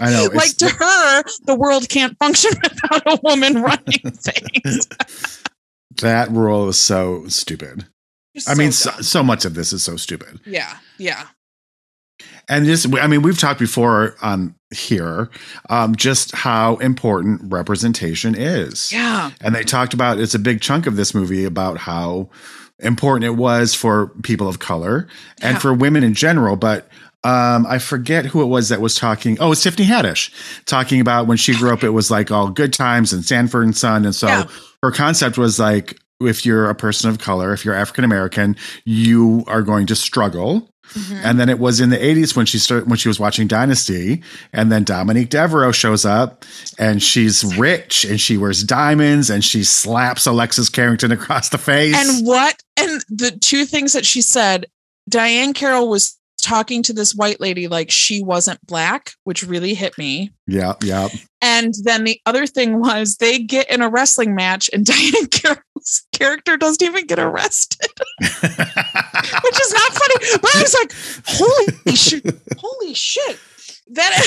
[0.00, 0.28] I know.
[0.34, 4.88] like to her, the world can't function without a woman running things.
[6.00, 7.86] that rule is so stupid.
[8.46, 10.40] I mean, so, so much of this is so stupid.
[10.44, 11.24] yeah, yeah.
[12.48, 15.30] And this, I mean, we've talked before on here,
[15.68, 18.92] um, just how important representation is.
[18.92, 19.32] Yeah.
[19.40, 22.28] And they talked about it's a big chunk of this movie about how
[22.78, 25.08] important it was for people of color
[25.42, 25.58] and Yeah.
[25.58, 26.56] for women in general.
[26.56, 26.88] But
[27.26, 29.36] um, I forget who it was that was talking.
[29.40, 30.30] Oh, it's Tiffany Haddish
[30.66, 33.76] talking about when she grew up, it was like all good times and Sanford and
[33.76, 34.04] Son.
[34.04, 34.44] And so Yeah.
[34.82, 39.44] her concept was like, if you're a person of color, if you're African American, you
[39.48, 40.70] are going to struggle.
[40.94, 41.20] Mhm.
[41.24, 44.22] And then it was in the 80s when she started when she was watching Dynasty,
[44.52, 46.44] and then Dominique Deveraux shows up
[46.78, 51.96] and she's rich and she wears diamonds and she slaps Alexis Carrington across the face.
[51.96, 52.62] And what?
[52.76, 54.66] And the two things that she said,
[55.10, 59.98] Diahann Carroll was talking to this white lady like she wasn't black, which really hit
[59.98, 60.30] me.
[60.46, 61.08] yeah, yeah.
[61.42, 66.06] And then the other thing was they get in a wrestling match and Diahann Carroll's
[66.12, 70.38] character doesn't even get arrested, which is not funny.
[70.40, 70.92] But I was like,
[71.26, 72.24] holy shit,
[72.58, 73.38] holy shit.
[73.90, 74.12] That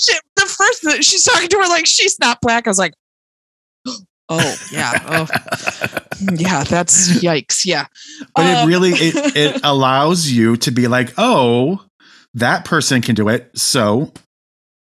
[0.00, 2.66] shit, the first she's talking to her like she's not black.
[2.66, 2.94] I was like,
[4.28, 5.26] oh yeah, oh
[6.34, 7.64] yeah, that's yikes.
[7.64, 7.86] Yeah.
[8.34, 11.84] but Um, it really it, it allows you to be like, oh,
[12.34, 13.50] that person can do it.
[13.56, 14.12] So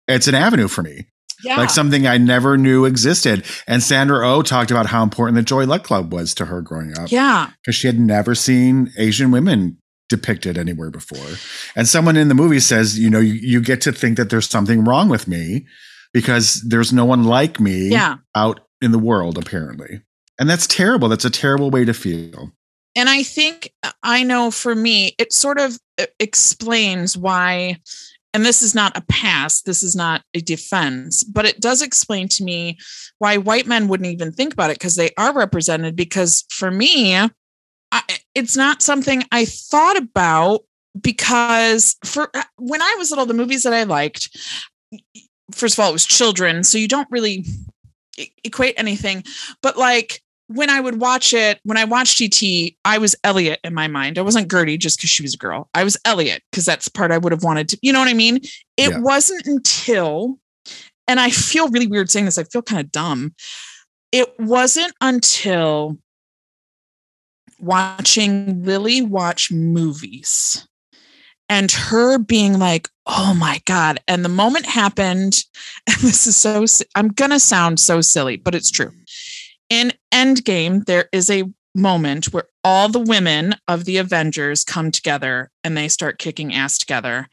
[0.09, 1.07] it's an avenue for me.
[1.45, 1.57] yeah.
[1.57, 3.45] Like something I never knew existed.
[3.67, 6.97] And Sandra Oh talked about how important the Joy Luck Club was to her growing
[6.99, 7.11] up.
[7.11, 7.51] yeah.
[7.63, 11.27] because she had never seen Asian women depicted anywhere before.
[11.75, 14.49] And someone in the movie says, you know, you, you get to think that there's
[14.49, 15.67] something wrong with me
[16.13, 18.17] because there's no one like me Yeah.
[18.35, 20.03] out in the world, apparently.
[20.39, 21.09] And that's terrible.
[21.09, 22.53] That's a terrible way to feel.
[22.97, 27.79] and I think I know for me, it sort of uh, explains why,
[28.33, 32.29] and this is not a pass, this is not a defense, but it does explain
[32.29, 32.79] to me
[33.19, 35.95] why white men wouldn't even think about it because they are represented.
[35.95, 38.03] Because for me, I,
[38.35, 40.61] it's not something I thought about
[41.01, 44.37] because for uh, when I was little, the movies that I liked,
[45.53, 47.45] first of all, it was children, so you don't really
[48.45, 49.25] equate anything,
[49.63, 53.75] but like when I would watch it, when I watched E.T., I was Elliot in
[53.75, 54.17] my mind.
[54.17, 55.69] I wasn't Gertie just because she was a girl.
[55.75, 58.09] I was Elliot because that's the part I would have wanted to, you know what
[58.09, 58.37] I mean?
[58.77, 58.99] It Yeah.
[59.01, 60.39] wasn't until,
[61.09, 63.35] and I feel really weird saying this, I feel kind of dumb.
[64.13, 65.99] It wasn't until
[67.59, 70.67] watching Lily watch movies
[71.49, 74.01] and her being like, oh my God.
[74.09, 75.45] And the moment happened,
[75.87, 78.93] and this is so, I'm going to sound so silly, but it's true.
[79.69, 85.51] In Endgame, there is a moment where all the women of the Avengers come together
[85.63, 87.29] and they start kicking ass together.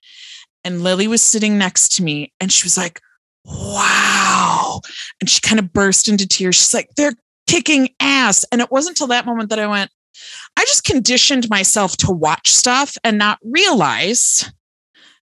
[0.64, 3.00] And Lily was sitting next to me and she was like,
[3.46, 4.82] wow.
[5.20, 6.56] And she kind of burst into tears.
[6.56, 7.14] She's like, they're
[7.48, 8.46] kicking ass.
[8.52, 9.92] And it wasn't until that moment that I went,
[10.58, 14.52] I just conditioned myself to watch stuff and not realize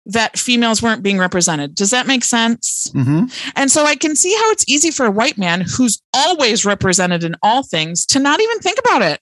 [0.05, 1.75] that females weren't being represented.
[1.75, 2.89] Does that make sense?
[2.93, 3.25] hmm
[3.55, 7.23] And so I can see how it's easy for a white man who's always represented
[7.23, 9.21] in all things to not even think about it.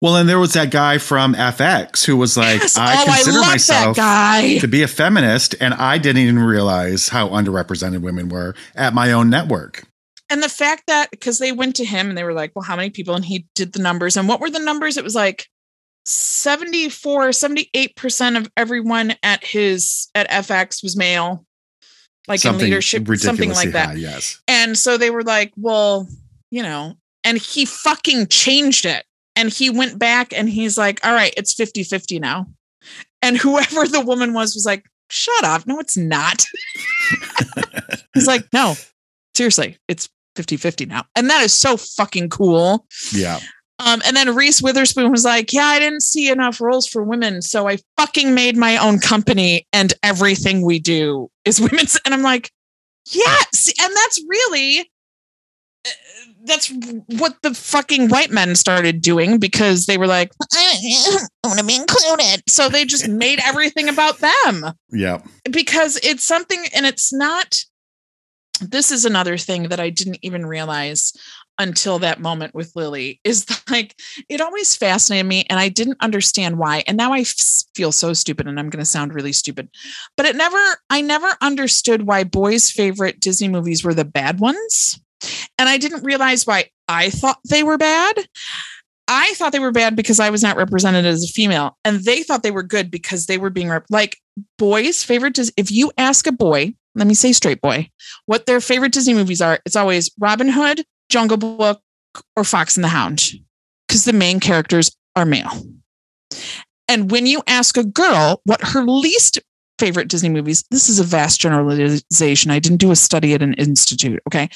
[0.00, 2.78] Well, and there was that guy from FX who was like, Yes.
[2.78, 4.02] I oh, consider I myself that
[4.40, 4.58] guy.
[4.58, 9.10] to be a feminist, and I didn't even realize how underrepresented women were at my
[9.10, 9.87] own network.
[10.30, 12.76] And the fact that because they went to him and they were like, well, how
[12.76, 13.14] many people?
[13.14, 14.16] And he did the numbers.
[14.16, 14.96] And what were the numbers?
[14.96, 15.46] It was like
[16.04, 21.44] 74, 78% of everyone at his at FX was male,
[22.26, 23.88] like in leadership, something like that.
[23.88, 24.40] high, yes.
[24.48, 26.06] And so they were like, well,
[26.50, 29.04] you know, and he fucking changed it.
[29.36, 32.46] And he went back and he's like, all right, it's 50 50 now.
[33.22, 35.66] And whoever the woman was was like, shut up.
[35.66, 36.44] No, it's not.
[38.14, 38.74] he's like, no,
[39.34, 41.04] seriously, it's 50 50 now.
[41.16, 42.86] And that is so fucking cool.
[43.12, 43.40] Yeah.
[43.80, 47.42] Um, and then Reese Witherspoon was like, Yeah, I didn't see enough roles for women.
[47.42, 51.98] So I fucking made my own company and everything we do is women's.
[52.04, 52.52] And I'm like,
[53.10, 53.72] Yes.
[53.82, 54.88] And that's really
[55.84, 55.90] uh,
[56.44, 56.72] that's
[57.18, 61.74] what the fucking white men started doing because they were like, I want to be
[61.74, 62.44] included.
[62.48, 65.20] So they just made everything about them Yeah.
[65.50, 67.58] because it's something and it's not
[68.60, 71.12] this is another thing that I didn't even realize
[71.58, 73.96] until that moment with Lily is like
[74.28, 76.84] it always fascinated me and I didn't understand why.
[76.86, 77.34] And now I f-
[77.74, 79.68] feel so stupid and I'm going to sound really stupid.
[80.16, 80.58] But it never
[80.90, 85.00] I never understood why boys favorite Disney movies were the bad ones.
[85.58, 88.28] And I didn't realize why I thought they were bad.
[89.08, 92.22] I thought they were bad because I was not represented as a female and they
[92.22, 94.18] thought they were good because they were being rep- like
[94.58, 97.88] boys favorite Dis- if you ask a boy let me say straight boy.
[98.26, 101.80] What their favorite disney movies are it's always robin hood jungle book
[102.36, 103.30] or fox and the hound
[103.86, 105.50] because the main characters are male.
[106.88, 109.38] And when you ask a girl what her least
[109.78, 113.54] favorite disney movies this is a vast generalization i didn't do a study at an
[113.54, 114.48] institute okay?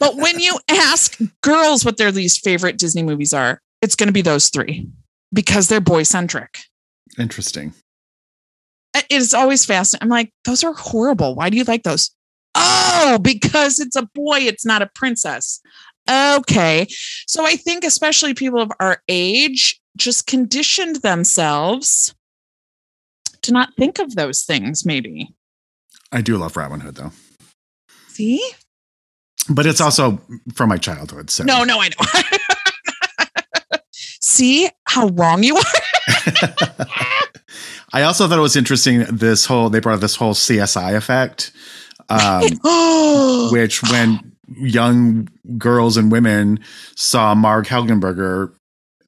[0.00, 4.12] But when you ask girls what their least favorite disney movies are it's going to
[4.12, 4.88] be those three
[5.32, 6.58] because they're boy centric
[7.18, 7.74] Interesting.
[9.10, 10.04] It's always fascinating.
[10.04, 11.34] I'm like, those are horrible.
[11.34, 12.10] Why do you like those?
[12.54, 15.60] Oh, because it's a boy, it's not a princess.
[16.08, 16.86] Okay.
[17.26, 22.14] So I think, especially people of our age, just conditioned themselves
[23.42, 25.34] to not think of those things, maybe.
[26.12, 27.12] I do love Robin Hood though.
[28.08, 28.42] See?
[29.48, 30.20] But it's also
[30.54, 31.30] from my childhood.
[31.30, 33.78] So No, no, I know.
[33.92, 36.86] See how wrong you are?
[37.94, 41.52] I also thought it was interesting this whole they brought up this whole CSI effect.
[42.08, 46.60] Um, oh, which when young girls and women
[46.96, 48.52] saw Marg Helgenberger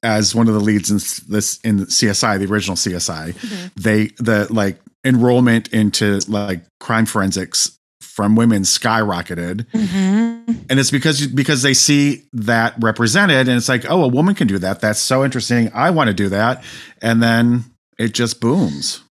[0.03, 0.97] as one of the leads in
[1.31, 3.71] this in CSI, the original CSI, Mhm.
[3.75, 7.71] they the like enrollment into like crime forensics
[8.01, 10.65] from women skyrocketed Mhm.
[10.69, 14.47] and it's because because they see that represented and it's like oh a woman can
[14.47, 16.63] do that that's so interesting i want to do that
[17.01, 17.63] and then
[17.97, 19.03] it just booms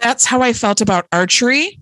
[0.00, 1.78] that's how I felt about archery.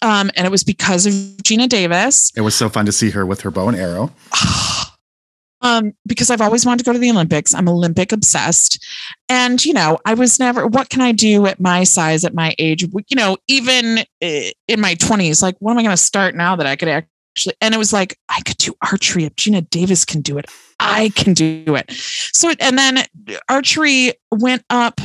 [0.00, 2.30] Um, and it was because of Geena Davis.
[2.36, 4.12] it was so fun to see her with her bow and arrow
[5.60, 7.52] um, because I've always wanted to go to the Olympics.
[7.52, 8.84] I'm Olympic obsessed.
[9.28, 12.54] And, you know, I was never, what can I do at my size, at my
[12.60, 12.84] age?
[12.84, 16.54] You know, even eh, in my 20s, like, what am I going to start now
[16.54, 17.54] that I could actually?
[17.60, 19.24] And it was like, I could do archery.
[19.24, 20.46] If Geena Davis can do it,
[20.78, 21.90] I can do it.
[21.90, 23.04] So, and then
[23.48, 25.00] archery went up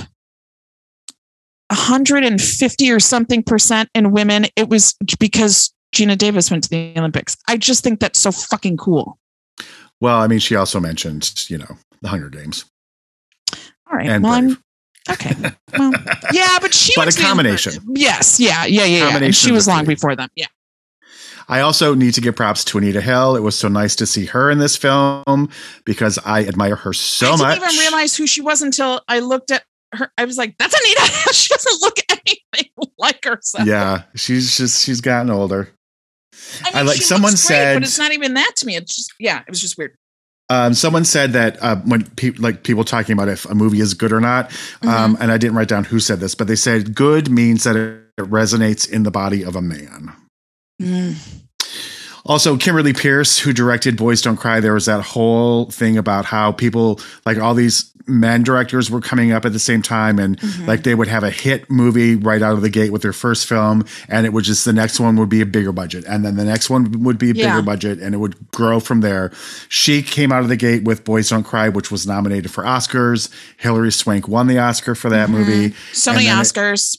[1.73, 4.45] 150 or something percent in women.
[4.55, 7.35] It was because Geena Davis went to the Olympics.
[7.47, 9.17] I just think that's so fucking cool.
[9.99, 12.65] Well, I mean, she also mentioned, you know, the Hunger Games.
[13.89, 14.07] All right.
[14.07, 14.57] And well, Brave.
[15.07, 15.35] I'm okay.
[15.77, 15.93] Well,
[16.31, 17.73] yeah, but she But went a combination.
[17.95, 18.39] Yes.
[18.39, 18.65] Yeah.
[18.65, 18.85] Yeah.
[18.85, 19.17] Yeah.
[19.17, 19.31] yeah.
[19.31, 19.95] She was long three.
[19.95, 20.29] before them.
[20.35, 20.47] Yeah.
[21.49, 23.35] I also need to give props to Anita Hill.
[23.35, 25.49] It was so nice to see her in this film
[25.85, 27.41] because I admire her so much.
[27.41, 29.63] I didn't even realize who she was until I looked at
[29.97, 30.11] her.
[30.17, 33.67] I was like, "That's Anita." She doesn't look anything like herself.
[33.67, 35.69] yeah, she's just she's gotten older.
[36.63, 38.75] I, mean, I like- someone great, said- but it's not even that to me.
[38.75, 39.95] It's just yeah, it was just weird.
[40.49, 43.93] Um, someone said that uh, when people like people talking about if a movie is
[43.93, 44.89] good or not, Mm-hmm.
[44.89, 47.75] um, and I didn't write down who said this, but they said good means that
[47.75, 50.13] it, it resonates in the body of a man.
[50.81, 51.15] Mm.
[52.25, 56.51] Also, Kimberly Peirce, who directed Boys Don't Cry, there was that whole thing about how
[56.53, 60.67] people, like all these men directors, were coming up at the same time, and Mhm.
[60.67, 63.47] like they would have a hit movie right out of the gate with their first
[63.47, 66.35] film, and it would just the next one would be a bigger budget, and then
[66.35, 67.51] the next one would be a Yeah.
[67.51, 69.31] bigger budget, and it would grow from there.
[69.69, 73.29] She came out of the gate with Boys Don't Cry, which was nominated for Oscars.
[73.57, 75.31] Hilary Swank won the Oscar for that Mhm.
[75.31, 75.73] movie.
[75.93, 76.97] So And many then it- Oscars.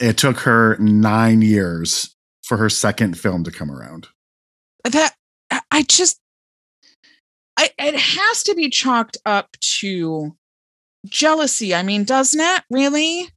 [0.00, 2.14] It took her nine years
[2.44, 4.08] for her second film to come around.
[4.84, 5.14] that
[5.70, 6.18] I just
[7.58, 10.34] I it has to be chalked up to
[11.04, 11.74] jealousy.
[11.74, 13.28] I mean, doesn't it really?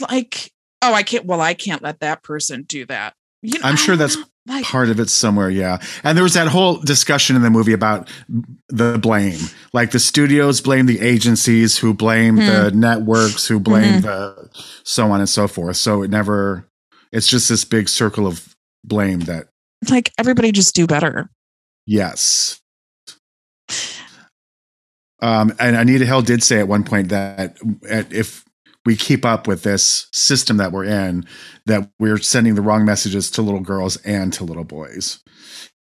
[0.00, 0.50] Like,
[0.82, 3.14] oh, I can't well, I can't let that person do that.
[3.42, 6.48] You know, I'm sure that's like part of it somewhere yeah and there was that
[6.48, 8.10] whole discussion in the movie about
[8.68, 9.38] the blame
[9.72, 12.78] like the studios blame the agencies who blame the hmm.
[12.78, 14.06] networks who blame mm-hmm.
[14.06, 14.50] the
[14.82, 16.68] so on and so forth so it never
[17.10, 18.54] it's just this big circle of
[18.84, 19.48] blame that
[19.90, 21.30] like everybody just do better.
[21.86, 22.60] yes
[25.20, 27.56] um and anita hill did say at one point that
[28.10, 28.44] if
[28.86, 31.24] we keep up with this system that we're in
[31.66, 35.20] that we're sending the wrong messages to little girls and to little boys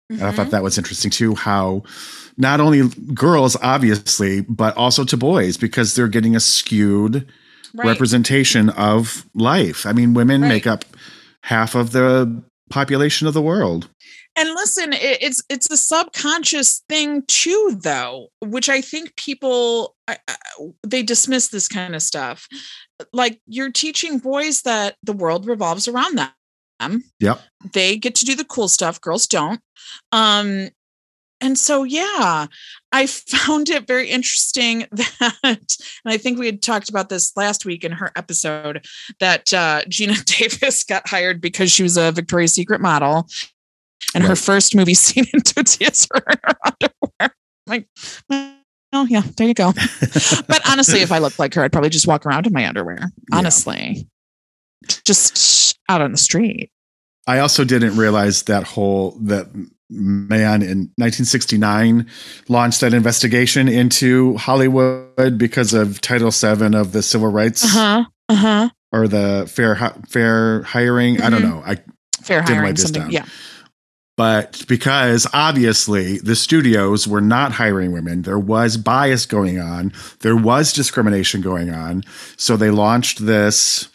[0.09, 0.35] And I Mm-hmm.
[0.35, 1.83] thought that was interesting too, how
[2.37, 7.27] not only girls, obviously, but also to boys, because they're getting a skewed
[7.73, 7.87] Right.
[7.87, 9.85] representation of life.
[9.87, 10.49] I mean, women Right.
[10.49, 10.85] make up
[11.43, 13.89] half of the population of the world.
[14.35, 20.17] And listen it, it's it's a subconscious thing too though which i think people I,
[20.27, 20.35] I,
[20.85, 22.47] they dismiss this kind of stuff.
[23.11, 27.03] Like you're teaching boys that the world revolves around them.
[27.19, 27.39] Yep.
[27.71, 29.61] they get to do the cool stuff girls don't.
[30.11, 30.69] Um
[31.41, 32.47] and so yeah
[32.91, 37.65] i found it very interesting that and i think we had talked about this last
[37.65, 38.85] week in her episode
[39.19, 43.27] that uh, geena davis got hired because she was a victoria's secret model
[44.15, 46.23] and her first movie scene in Tootsie is her
[46.65, 47.35] underwear.
[47.67, 47.87] Like,
[48.93, 49.71] oh yeah, there you go.
[50.47, 52.99] But honestly, if I looked like her, I'd probably just walk around in my underwear.
[53.31, 53.37] Yeah.
[53.37, 54.07] Honestly,
[55.05, 56.69] just out on the street.
[57.25, 59.47] I also didn't realize that whole that
[59.89, 62.07] man in 1969
[62.49, 68.03] launched that investigation into Hollywood because of Title VII of the Civil Rights Uh huh.
[68.29, 68.69] Uh huh.
[68.91, 69.75] or the fair
[70.09, 71.21] fair hiring.
[71.21, 71.49] I don't Mhm.
[71.49, 71.63] know.
[71.65, 71.77] I
[72.23, 73.01] Fair hiring something.
[73.03, 73.11] down.
[73.11, 73.25] Yeah.
[74.15, 80.35] But because obviously the studios were not hiring women, there was bias going on, there
[80.35, 82.03] was discrimination going on.
[82.37, 83.89] So they launched this.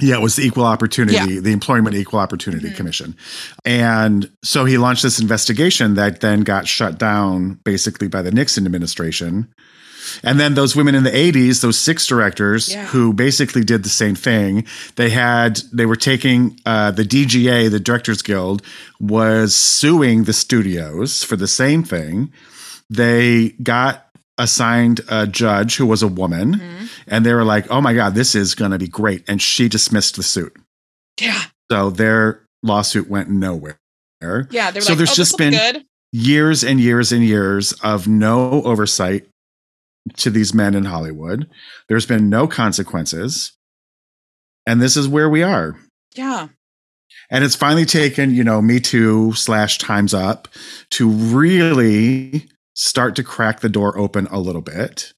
[0.00, 2.76] Yeah, it was the Equal Opportunity, the Employment Equal Opportunity Mhm.
[2.76, 3.16] Commission.
[3.64, 8.66] And so he launched this investigation that then got shut down basically by the Nixon
[8.66, 9.48] administration.
[10.22, 12.86] And then those women in the 80s, those six directors Yeah.
[12.86, 14.64] who basically did the same thing,
[14.96, 18.62] they had, they were taking uh, the DGA, the Directors Guild,
[19.00, 22.32] was suing the studios for the same thing.
[22.90, 24.06] They got
[24.38, 26.88] assigned a judge who was a woman, Mhm.
[27.06, 29.24] and they were like, oh my God, this is going to be great.
[29.28, 30.54] And she dismissed the suit.
[31.20, 31.42] Yeah.
[31.70, 33.78] So their lawsuit went nowhere.
[34.22, 34.70] Yeah.
[34.70, 35.84] They were So like, there's oh, just been- good.
[36.12, 39.26] years and years and years of no oversight
[40.16, 41.48] to these men in Hollywood.
[41.88, 43.52] There's been no consequences.
[44.66, 45.76] And this is where we are.
[46.14, 46.48] Yeah.
[47.30, 50.48] And it's finally taken, you know, Me Too slash Times Up
[50.90, 55.12] to really start to crack the door open a little bit.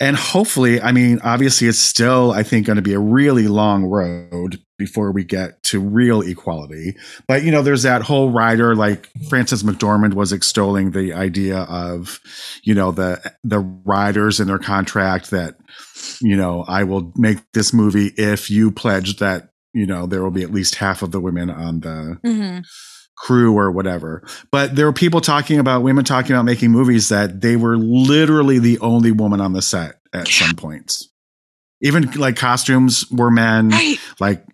[0.00, 3.84] And hopefully, I mean, obviously, it's still, I think, going to be a really long
[3.84, 6.96] road before we get to real equality.
[7.28, 12.18] But you know, there's that whole rider like Frances McDormand was extolling the idea of,
[12.64, 15.56] you know, the the riders in their contract that,
[16.20, 20.32] you know, I will make this movie if you pledge that, you know, there will
[20.32, 22.64] be at least half of the women on the Mhm.
[23.16, 24.22] crew or whatever.
[24.50, 28.58] But there were people talking about women talking about making movies that they were literally
[28.58, 31.08] the only woman on the set at some points.
[31.82, 33.98] Even like costumes were men, Right.
[34.20, 34.44] like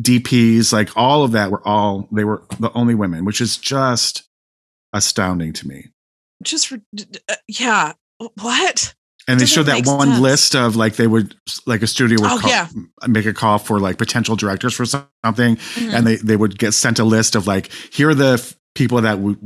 [0.00, 4.22] DPs, like all of that were all they were the only women, which is just
[4.92, 5.88] astounding to me.
[6.42, 7.92] Just for, d- d- uh, yeah.
[8.40, 8.94] What?
[9.28, 10.20] And they showed that one sense.
[10.20, 11.34] list of like they would
[11.66, 12.68] like a studio would Oh, call, yeah.
[13.06, 15.92] make a call for like potential directors for something Mhm.
[15.94, 19.00] and they they would get sent a list of like here are the f- people
[19.00, 19.38] that would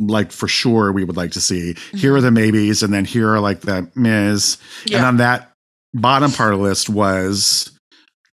[0.00, 3.28] like for sure we would like to see here are the maybes and then here
[3.32, 4.56] are like the ms
[4.92, 5.52] and on that
[6.00, 7.70] bottom part of the list was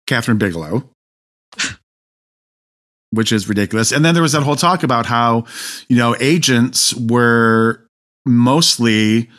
[0.07, 0.89] kathryn bigelow
[3.11, 5.45] which is ridiculous and then there was that whole talk about how
[5.87, 7.85] you know agents were
[8.25, 9.29] mostly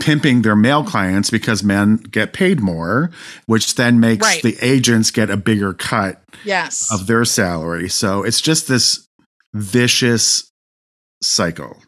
[0.00, 3.10] pimping their male clients because men get paid more
[3.46, 4.42] which then makes Right.
[4.42, 6.92] the agents get a bigger cut yes.
[6.92, 7.88] of their salary.
[7.88, 9.06] So it's just this
[9.54, 10.50] vicious
[11.22, 11.80] cycle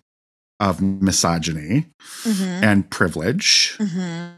[0.61, 1.87] of misogyny
[2.25, 2.63] Mhm.
[2.63, 3.75] and privilege.
[3.81, 4.36] Mhm.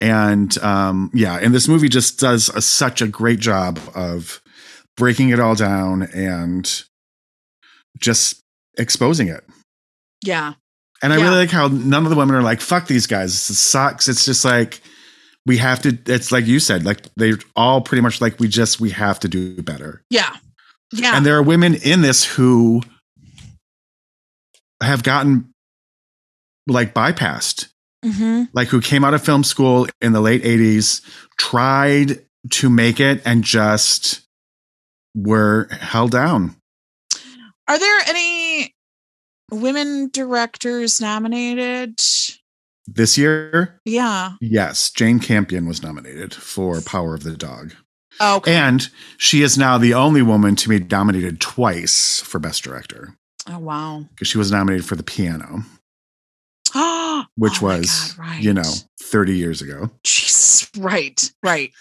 [0.00, 4.42] And um, yeah, and this movie just does a, such a great job of
[4.96, 6.82] breaking it all down and
[7.98, 8.40] just
[8.78, 9.44] exposing it.
[10.22, 10.54] Yeah.
[11.02, 11.24] And I Yeah.
[11.24, 13.32] really like how none of the women are like, fuck these guys.
[13.50, 14.08] It sucks.
[14.08, 14.80] It's just like,
[15.46, 18.80] we have to, it's like you said, like they're all pretty much like, we just,
[18.80, 20.02] we have to do better.
[20.10, 20.34] Yeah.
[20.92, 21.16] Yeah.
[21.16, 22.82] And there are women in this who
[24.82, 25.52] have gotten
[26.66, 27.68] like bypassed,
[28.04, 31.00] hmm like who came out of film school in the late 80s,
[31.38, 32.20] tried
[32.50, 34.20] to make it and just
[35.14, 36.56] were held down.
[37.68, 38.74] Are there any
[39.50, 41.98] women directors nominated?
[42.88, 44.34] This year, Yeah.
[44.40, 47.74] yes, Jane Campion was nominated for Power of the Dog.
[48.20, 48.54] Okay.
[48.54, 48.88] And
[49.18, 53.16] she is now the only woman to be nominated twice for Best Director
[53.48, 54.04] oh wow.
[54.10, 55.62] because she was nominated for The Piano,
[56.74, 57.05] Oh,
[57.36, 58.42] which oh my was, God, right.
[58.42, 59.90] you know, 30 years ago.
[60.02, 60.70] Jesus.
[60.76, 61.32] Right.
[61.42, 61.72] Right.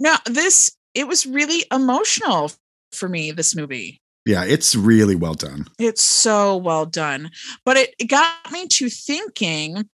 [0.00, 2.52] Now this it was really emotional
[2.92, 3.32] for me.
[3.32, 4.00] This movie.
[4.26, 5.66] Yeah, it's really well done.
[5.78, 7.30] It's so well done.
[7.64, 9.88] But it, it got me to thinking.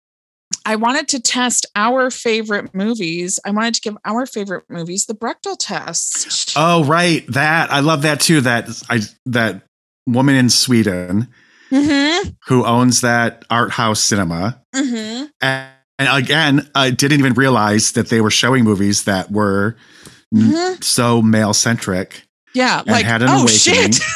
[0.65, 3.39] I wanted to test our favorite movies.
[3.45, 6.53] I wanted to give our favorite movies the Brechtel test.
[6.57, 7.25] Oh, right.
[7.28, 8.41] That I love that too.
[8.41, 9.63] That I that
[10.05, 11.30] woman in Sweden
[11.72, 12.30] mm-hmm.
[12.47, 14.61] who owns that art house cinema.
[14.76, 15.26] Mm-hmm.
[15.41, 19.76] And, and again, I didn't even realize that they were showing movies that were
[20.36, 20.84] Mhm.
[20.84, 22.24] so male centric.
[22.53, 22.80] Yeah.
[22.80, 23.91] And Like, had an oh awakening.
[23.93, 24.01] shit.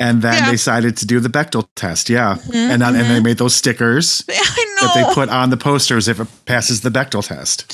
[0.00, 0.44] And then Yeah.
[0.46, 2.08] they decided to do the Bechdel test.
[2.08, 2.36] Yeah.
[2.36, 3.24] Mhm, And, then- and they mhm.
[3.24, 4.86] made those stickers I know.
[4.86, 7.70] that they put on the posters if it passes the Bechdel test.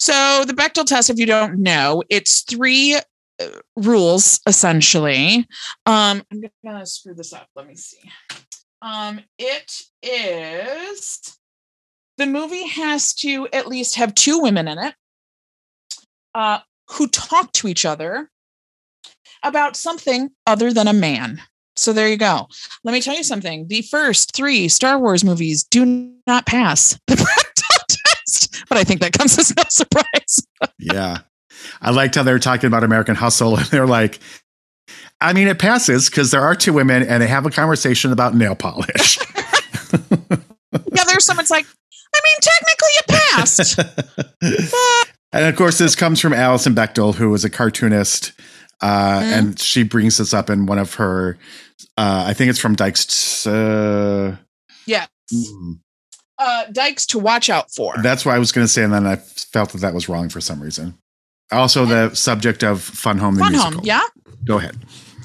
[0.00, 3.00] So the Bechdel test, if you don't know, it's three uh,
[3.76, 5.46] rules essentially.
[5.86, 7.48] Um, I'm gonna screw this up.
[7.54, 7.98] Let me see.
[8.82, 11.38] Um, it is
[12.16, 14.94] the movie has to at least have two women in it
[16.34, 16.58] uh,
[16.90, 18.30] who talk to each other
[19.42, 21.40] about something other than a man.
[21.76, 22.46] So there you go.
[22.84, 23.66] Let me tell you something.
[23.68, 29.00] The first three Star Wars movies do not pass the Bechdel test, but I think
[29.00, 30.46] that comes as no surprise.
[30.78, 31.18] Yeah.
[31.82, 34.18] I liked how they were talking about American Hustle and they're like,
[35.20, 38.34] I mean, it passes because there are two women and they have a conversation about
[38.34, 39.18] nail polish.
[39.92, 41.66] yeah, there's someone's like,
[42.14, 43.78] I mean, technically it passed.
[45.32, 48.32] and of course, this comes from Alison Bechdel, who was a cartoonist.
[48.80, 49.32] Uh, Mhm.
[49.38, 51.38] And she brings this up in one of her,
[51.96, 53.46] uh, I think it's from Dykes.
[53.46, 54.36] Uh,
[54.86, 55.06] Yeah.
[55.32, 55.78] mm,
[56.38, 57.94] Uh, dykes to watch out for.
[58.02, 58.82] that's what I was going to say.
[58.82, 60.98] And then I felt that that was wrong for some reason.
[61.54, 63.72] Also, the subject of Fun Home, the Fun musical.
[63.74, 64.02] home, yeah.
[64.44, 64.76] Go ahead.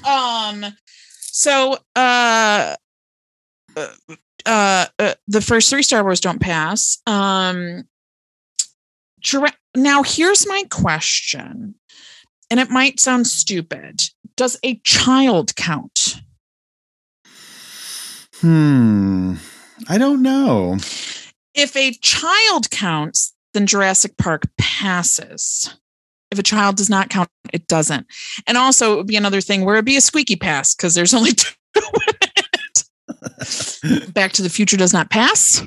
[0.06, 0.64] Um,
[1.20, 2.76] so uh,
[3.76, 3.86] uh,
[4.46, 7.00] uh, the first three Star Wars don't pass.
[7.06, 7.84] Um,
[9.20, 11.74] Jura- now here's my question,
[12.50, 14.02] and it might sound stupid.
[14.36, 16.22] Does a child count?
[18.40, 19.34] Hmm.
[19.88, 20.78] I don't know.
[21.54, 25.74] If a child counts, then Jurassic Park passes.
[26.30, 28.06] If a child does not count, it doesn't.
[28.46, 31.14] And also, it would be another thing where it'd be a squeaky pass because there's
[31.14, 32.44] only two women in
[33.94, 34.14] it.
[34.14, 35.62] Back to the Future does not pass.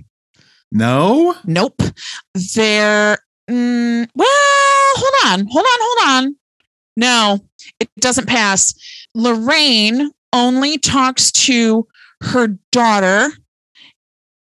[0.71, 1.35] No.
[1.45, 1.81] Nope.
[2.55, 3.17] There.
[3.49, 4.27] mm, well,
[4.95, 6.35] hold on, hold on, hold on.
[6.95, 7.39] No,
[7.79, 8.73] it doesn't pass.
[9.15, 11.87] Lorraine only talks to
[12.21, 13.29] her daughter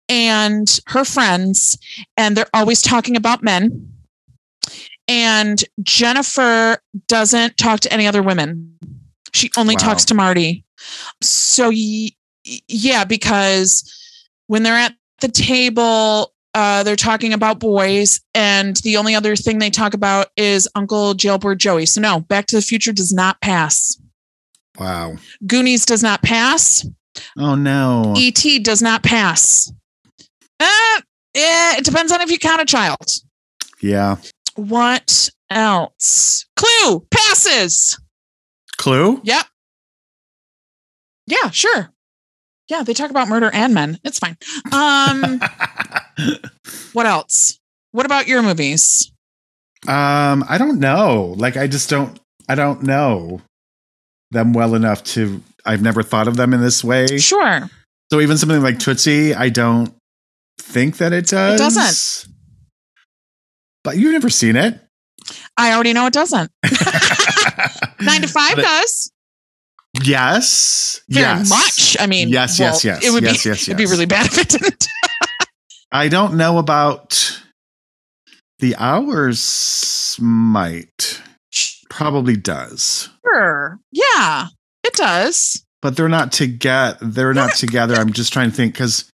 [0.08, 1.78] and her friends,
[2.16, 3.92] and they're always talking about men.
[5.08, 8.78] And Jennifer doesn't talk to any other women.
[9.32, 9.80] She only Wow.
[9.88, 10.64] talks to Marty.
[11.22, 13.90] So, yeah, because
[14.46, 19.58] when they're at the table, uh, they're talking about boys, and the only other thing
[19.58, 21.86] they talk about is Uncle Jailbird Joey.
[21.86, 24.00] So, no, Back to the Future does not pass.
[24.78, 25.16] Wow.
[25.46, 26.86] Goonies does not pass.
[27.36, 28.14] Oh no.
[28.16, 29.72] ET does not pass.
[30.60, 31.00] Uh,
[31.34, 33.04] yeah, it depends on if you count a child.
[33.80, 34.16] Yeah.
[34.58, 36.46] What else?
[36.56, 37.96] Clue passes.
[38.76, 39.20] Clue?
[39.22, 39.46] Yep.
[41.28, 41.92] Yeah, sure.
[42.68, 44.00] Yeah, they talk about murder and men.
[44.02, 44.36] It's fine.
[44.72, 45.40] Um,
[46.92, 47.60] what else?
[47.92, 49.12] What about your movies?
[49.86, 51.34] Um, I don't know.
[51.36, 53.40] Like I just don't I don't know
[54.32, 57.18] them well enough to I've never thought of them in this way.
[57.18, 57.70] Sure.
[58.10, 59.94] So even something like Tootsie, I don't
[60.60, 61.60] think that it does.
[61.60, 62.34] It doesn't.
[63.84, 64.80] But you've never seen it.
[65.56, 66.50] I already know it doesn't.
[68.00, 69.12] Nine to five But- does
[70.02, 71.00] Yes.
[71.08, 71.48] very yes.
[71.50, 71.96] much.
[72.00, 74.38] I mean, Yes, yes, yes, It would yes, be yes, it'd be really bad if
[74.38, 74.86] it didn't.
[75.90, 77.40] I don't know about
[78.58, 81.22] the hours might.
[81.88, 83.08] Probably does.
[83.24, 83.78] Sure.
[83.90, 84.48] Yeah,
[84.84, 85.64] it does.
[85.80, 86.98] But they're not together.
[87.00, 87.94] They're not together.
[87.94, 89.10] I'm just trying to think because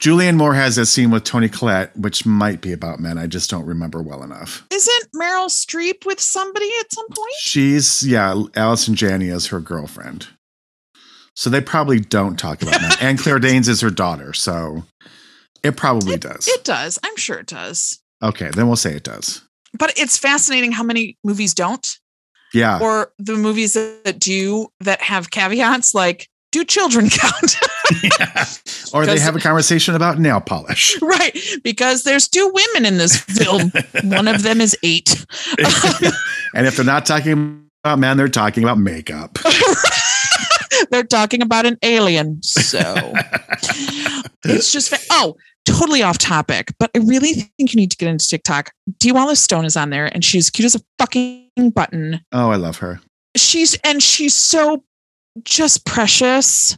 [0.00, 3.18] Julianne Moore has a scene with Toni Collette, which might be about men.
[3.18, 4.66] I just don't remember well enough.
[4.72, 7.34] Isn't Meryl Streep with somebody at some point?
[7.40, 10.28] She's yeah, Allison Janney is her girlfriend.
[11.36, 12.92] So they probably don't talk about men.
[13.00, 14.84] and Claire Danes is her daughter, so
[15.62, 16.48] it probably does.
[16.48, 16.98] It does.
[17.04, 18.00] I'm sure it does.
[18.22, 19.42] okay, then we'll say it does.
[19.78, 21.86] But it's fascinating how many movies don't,
[22.54, 22.78] Yeah.
[22.80, 27.56] or the movies that do that have caveats like, do children count?
[28.02, 28.44] Yeah.
[28.92, 31.00] Or they have a conversation about nail polish.
[31.02, 31.36] right.
[31.62, 33.72] Because there's two women in this film.
[34.04, 35.24] One of them is eight.
[36.54, 39.38] and if they're not talking about men, they're talking about makeup.
[40.90, 42.42] They're talking about an alien.
[42.42, 42.80] So
[44.44, 45.36] it's just, fa- oh,
[45.66, 48.72] totally off topic, but I really think you need to get into TikTok.
[48.98, 52.20] Dee Wallace Stone is on there and she's cute as a fucking button.
[52.32, 53.00] Oh, I love her.
[53.36, 54.82] she's and she's so
[55.44, 56.76] just precious.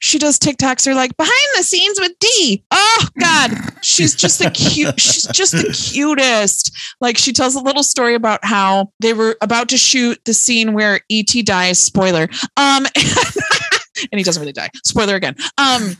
[0.00, 0.84] She does TikToks.
[0.84, 2.64] They're like behind the scenes with D.
[2.70, 3.50] Oh God,
[3.82, 5.00] she's just the cute.
[5.00, 6.76] She's just the cutest.
[7.00, 10.72] Like she tells a little story about how they were about to shoot the scene
[10.72, 11.78] where ET dies.
[11.78, 12.28] Spoiler.
[12.56, 12.86] Um,
[14.12, 14.70] and he doesn't really die.
[14.84, 15.36] Spoiler again.
[15.58, 15.96] Um,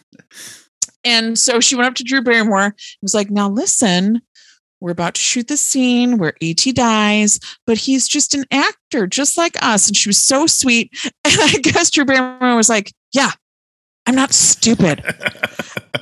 [1.05, 4.23] and so she went up to Drew Barrymore and was like, "Now listen."
[4.81, 9.37] We're about to shoot the scene where ET dies, but he's just an actor, just
[9.37, 9.89] like us.
[9.89, 10.91] And she was so sweet.
[11.23, 13.33] And I guess Drew Barrymore was like, Yeah,
[14.07, 15.03] I'm not stupid.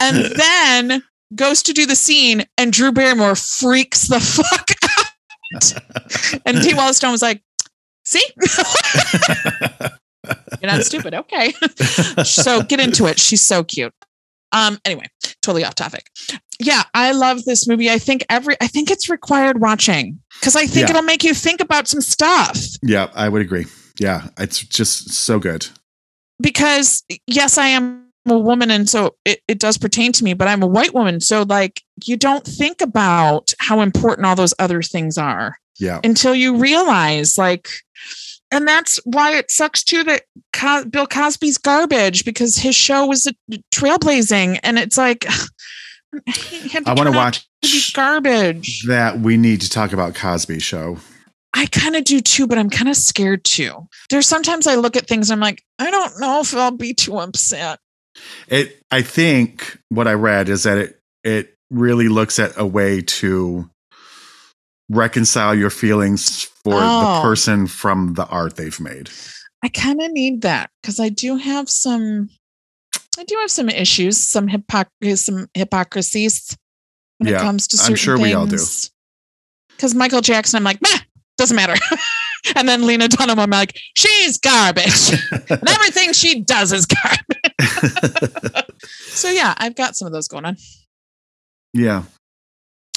[0.01, 1.03] And then
[1.35, 4.71] goes to do the scene, and Drew Barrymore freaks the fuck
[5.55, 6.41] out.
[6.47, 7.43] And Dee Wallace Stone was like,
[8.05, 8.25] See,
[10.63, 11.15] you're not stupid.
[11.15, 11.53] Okay.
[12.25, 13.19] so get into it.
[13.19, 13.93] She's so cute.
[14.53, 15.05] Um, anyway,
[15.43, 16.07] totally off topic.
[16.59, 17.91] Yeah, I love this movie.
[17.91, 20.91] I think every I think it's required watching because I think Yeah.
[20.97, 22.59] it'll make you think about some stuff.
[22.83, 23.67] yeah, I would agree.
[24.01, 25.69] Yeah, it's just so good.
[26.41, 30.49] Because yes, I am a woman and so it, it does pertain to me, but
[30.49, 31.21] I'm a white woman.
[31.21, 36.01] So like you don't think about how important all those other things are Yeah.
[36.05, 37.69] until you realize like
[38.51, 40.23] and that's why it sucks too that
[40.55, 43.33] Co- Bill Cosby's garbage because his show was a
[43.75, 45.27] trailblazing and it's like
[46.87, 47.47] I want to watch
[47.95, 48.83] garbage.
[48.87, 49.21] that.
[49.21, 50.99] We need to talk about Cosby Show.
[51.59, 53.89] I kind of do too, but I'm kind of scared too.
[54.11, 56.95] There's sometimes I look at things, and I'm like, I don't know if I'll be
[56.95, 57.81] too upset.
[58.47, 58.81] It.
[58.91, 63.69] I think what I read is that it it really looks at a way to
[64.89, 67.01] reconcile your feelings for Oh.
[67.17, 69.11] the person from the art they've made.
[69.63, 72.31] I kind of need that because I do have some,
[73.19, 76.57] I do have some issues, some hypocrisy, some hypocrisies
[77.19, 78.59] when Yeah, it comes to certain I'm sure we all do.
[79.71, 81.01] Because Michael Jackson, I'm like, bah,
[81.39, 81.75] doesn't matter.
[82.57, 85.11] and then Lena Dunham, I'm like, she's garbage,
[85.51, 88.65] and everything she does is garbage.
[89.09, 90.57] so yeah, I've got some of those going on.
[91.73, 92.03] yeah.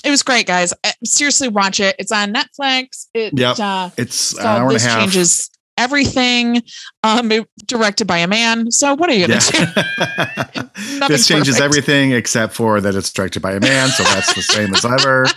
[0.04, 0.74] It was great, guys.
[1.06, 1.96] Seriously, watch it.
[2.00, 3.06] It's on Netflix.
[3.14, 3.60] It, Yep.
[3.60, 5.00] uh, It's an hour and a this half.
[5.00, 6.64] changes everything.
[7.04, 7.32] Um,
[7.68, 8.72] directed by a man.
[8.72, 11.08] So what are you gonna do?
[11.08, 11.62] This changes perfect.
[11.62, 15.28] everything except for that it's directed by a man, so that's the same as ever.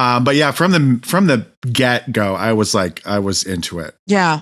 [0.00, 3.78] Um, but yeah, from the from the get go, I was like, I was into
[3.80, 3.94] it.
[4.06, 4.40] Yeah.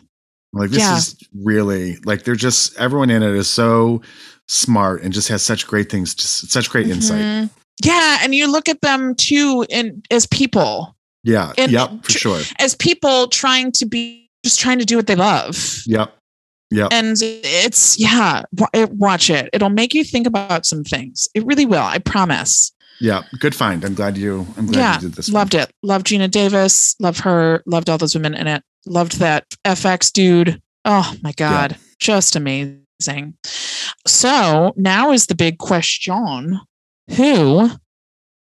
[0.53, 0.97] Like this Yeah.
[0.97, 4.01] is really like they're just everyone in it is so
[4.49, 7.21] smart and just has such great things, just such great insight.
[7.23, 7.51] Mhm.
[7.85, 11.53] Yeah, and you look at them too in as people, Yeah.
[11.59, 11.91] And- yep.
[12.05, 12.41] For sure.
[12.59, 15.83] as people trying to be just trying to do what they love.
[15.87, 16.15] Yep.
[16.71, 16.89] Yep.
[16.93, 19.49] And it's yeah, wa- watch it.
[19.53, 21.27] It'll make you think about some things.
[21.35, 21.83] It really will.
[21.83, 22.73] I promise.
[23.01, 23.23] Yeah.
[23.39, 23.85] Good find.
[23.85, 24.47] I'm glad you.
[24.57, 25.29] I'm glad Yeah, you did this.
[25.29, 25.71] Loved it.
[25.83, 26.95] Loved Geena Davis.
[27.01, 27.63] Love her.
[27.67, 28.63] Loved all those women in it.
[28.87, 30.61] Loved that FX dude.
[30.85, 33.35] Oh my god, just amazing.
[34.07, 36.61] So now is the big question:
[37.17, 37.71] Who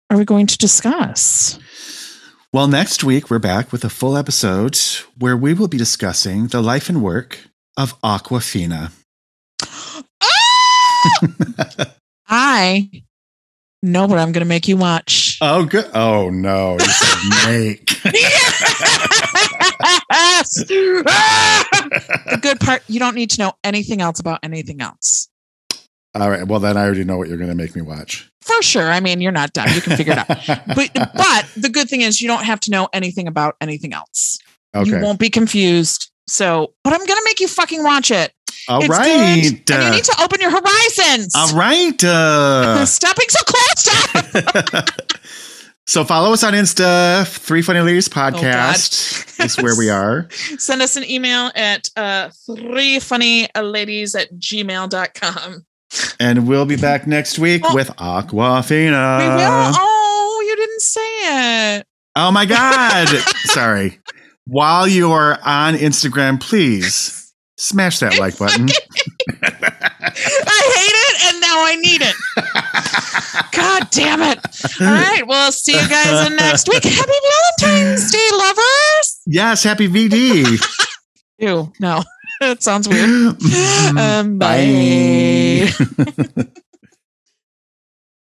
[0.09, 1.57] are we going to discuss?
[2.51, 4.77] Well, next week we're back with a full episode
[5.17, 7.39] where we will be discussing the life and work
[7.77, 8.91] of Awkwafina.
[10.21, 11.95] Ah!
[12.27, 12.89] I
[13.85, 15.37] know but I'm going to make you watch.
[15.41, 15.89] oh, good.
[15.93, 18.03] Oh no, you said make.
[20.11, 20.63] yes!
[22.27, 25.29] The good part, you don't need to know anything else about anything else.
[26.13, 26.45] All right.
[26.47, 28.29] Well, then I already know what you're going to make me watch.
[28.41, 28.89] For sure.
[28.91, 29.69] I mean, you're not done.
[29.73, 30.27] You can figure it out.
[30.75, 34.37] But but the good thing is you don't have to know anything about anything else.
[34.75, 34.89] okay.
[34.89, 36.11] You won't be confused.
[36.27, 38.31] So, but I'm gonna make you fucking watch it.
[38.67, 39.05] All It's right.
[39.65, 41.33] good, and you need to open your horizons.
[41.35, 42.03] All right.
[42.03, 43.77] Uh, Stop being so close.
[43.77, 44.89] Stop.
[45.87, 47.27] so follow us on Insta.
[47.27, 50.27] Three Funny Ladies Oh, Podcast is where we are.
[50.57, 55.65] Send us an email at uh, three funny ladies at gmail.com.
[56.19, 57.75] And we'll be back next week Oh.
[57.75, 59.19] with Awkwafina.
[59.19, 59.73] we will.
[59.77, 61.87] Oh, you didn't say it.
[62.15, 63.07] Oh my God.
[63.45, 63.99] Sorry.
[64.47, 67.24] While you're on Instagram, please
[67.57, 68.67] smash that like button.
[69.43, 72.15] I hate it and now I need it.
[73.51, 74.39] God damn it.
[74.81, 75.25] All right.
[75.27, 76.83] Well, see you guys in next week.
[76.83, 77.11] Happy
[77.61, 79.21] Valentine's Day, lovers.
[79.25, 80.61] yes, happy VD.
[81.39, 82.03] Ew, no.
[82.41, 83.37] That sounds weird.
[83.97, 85.69] Um, Bye.
[86.35, 86.45] bye.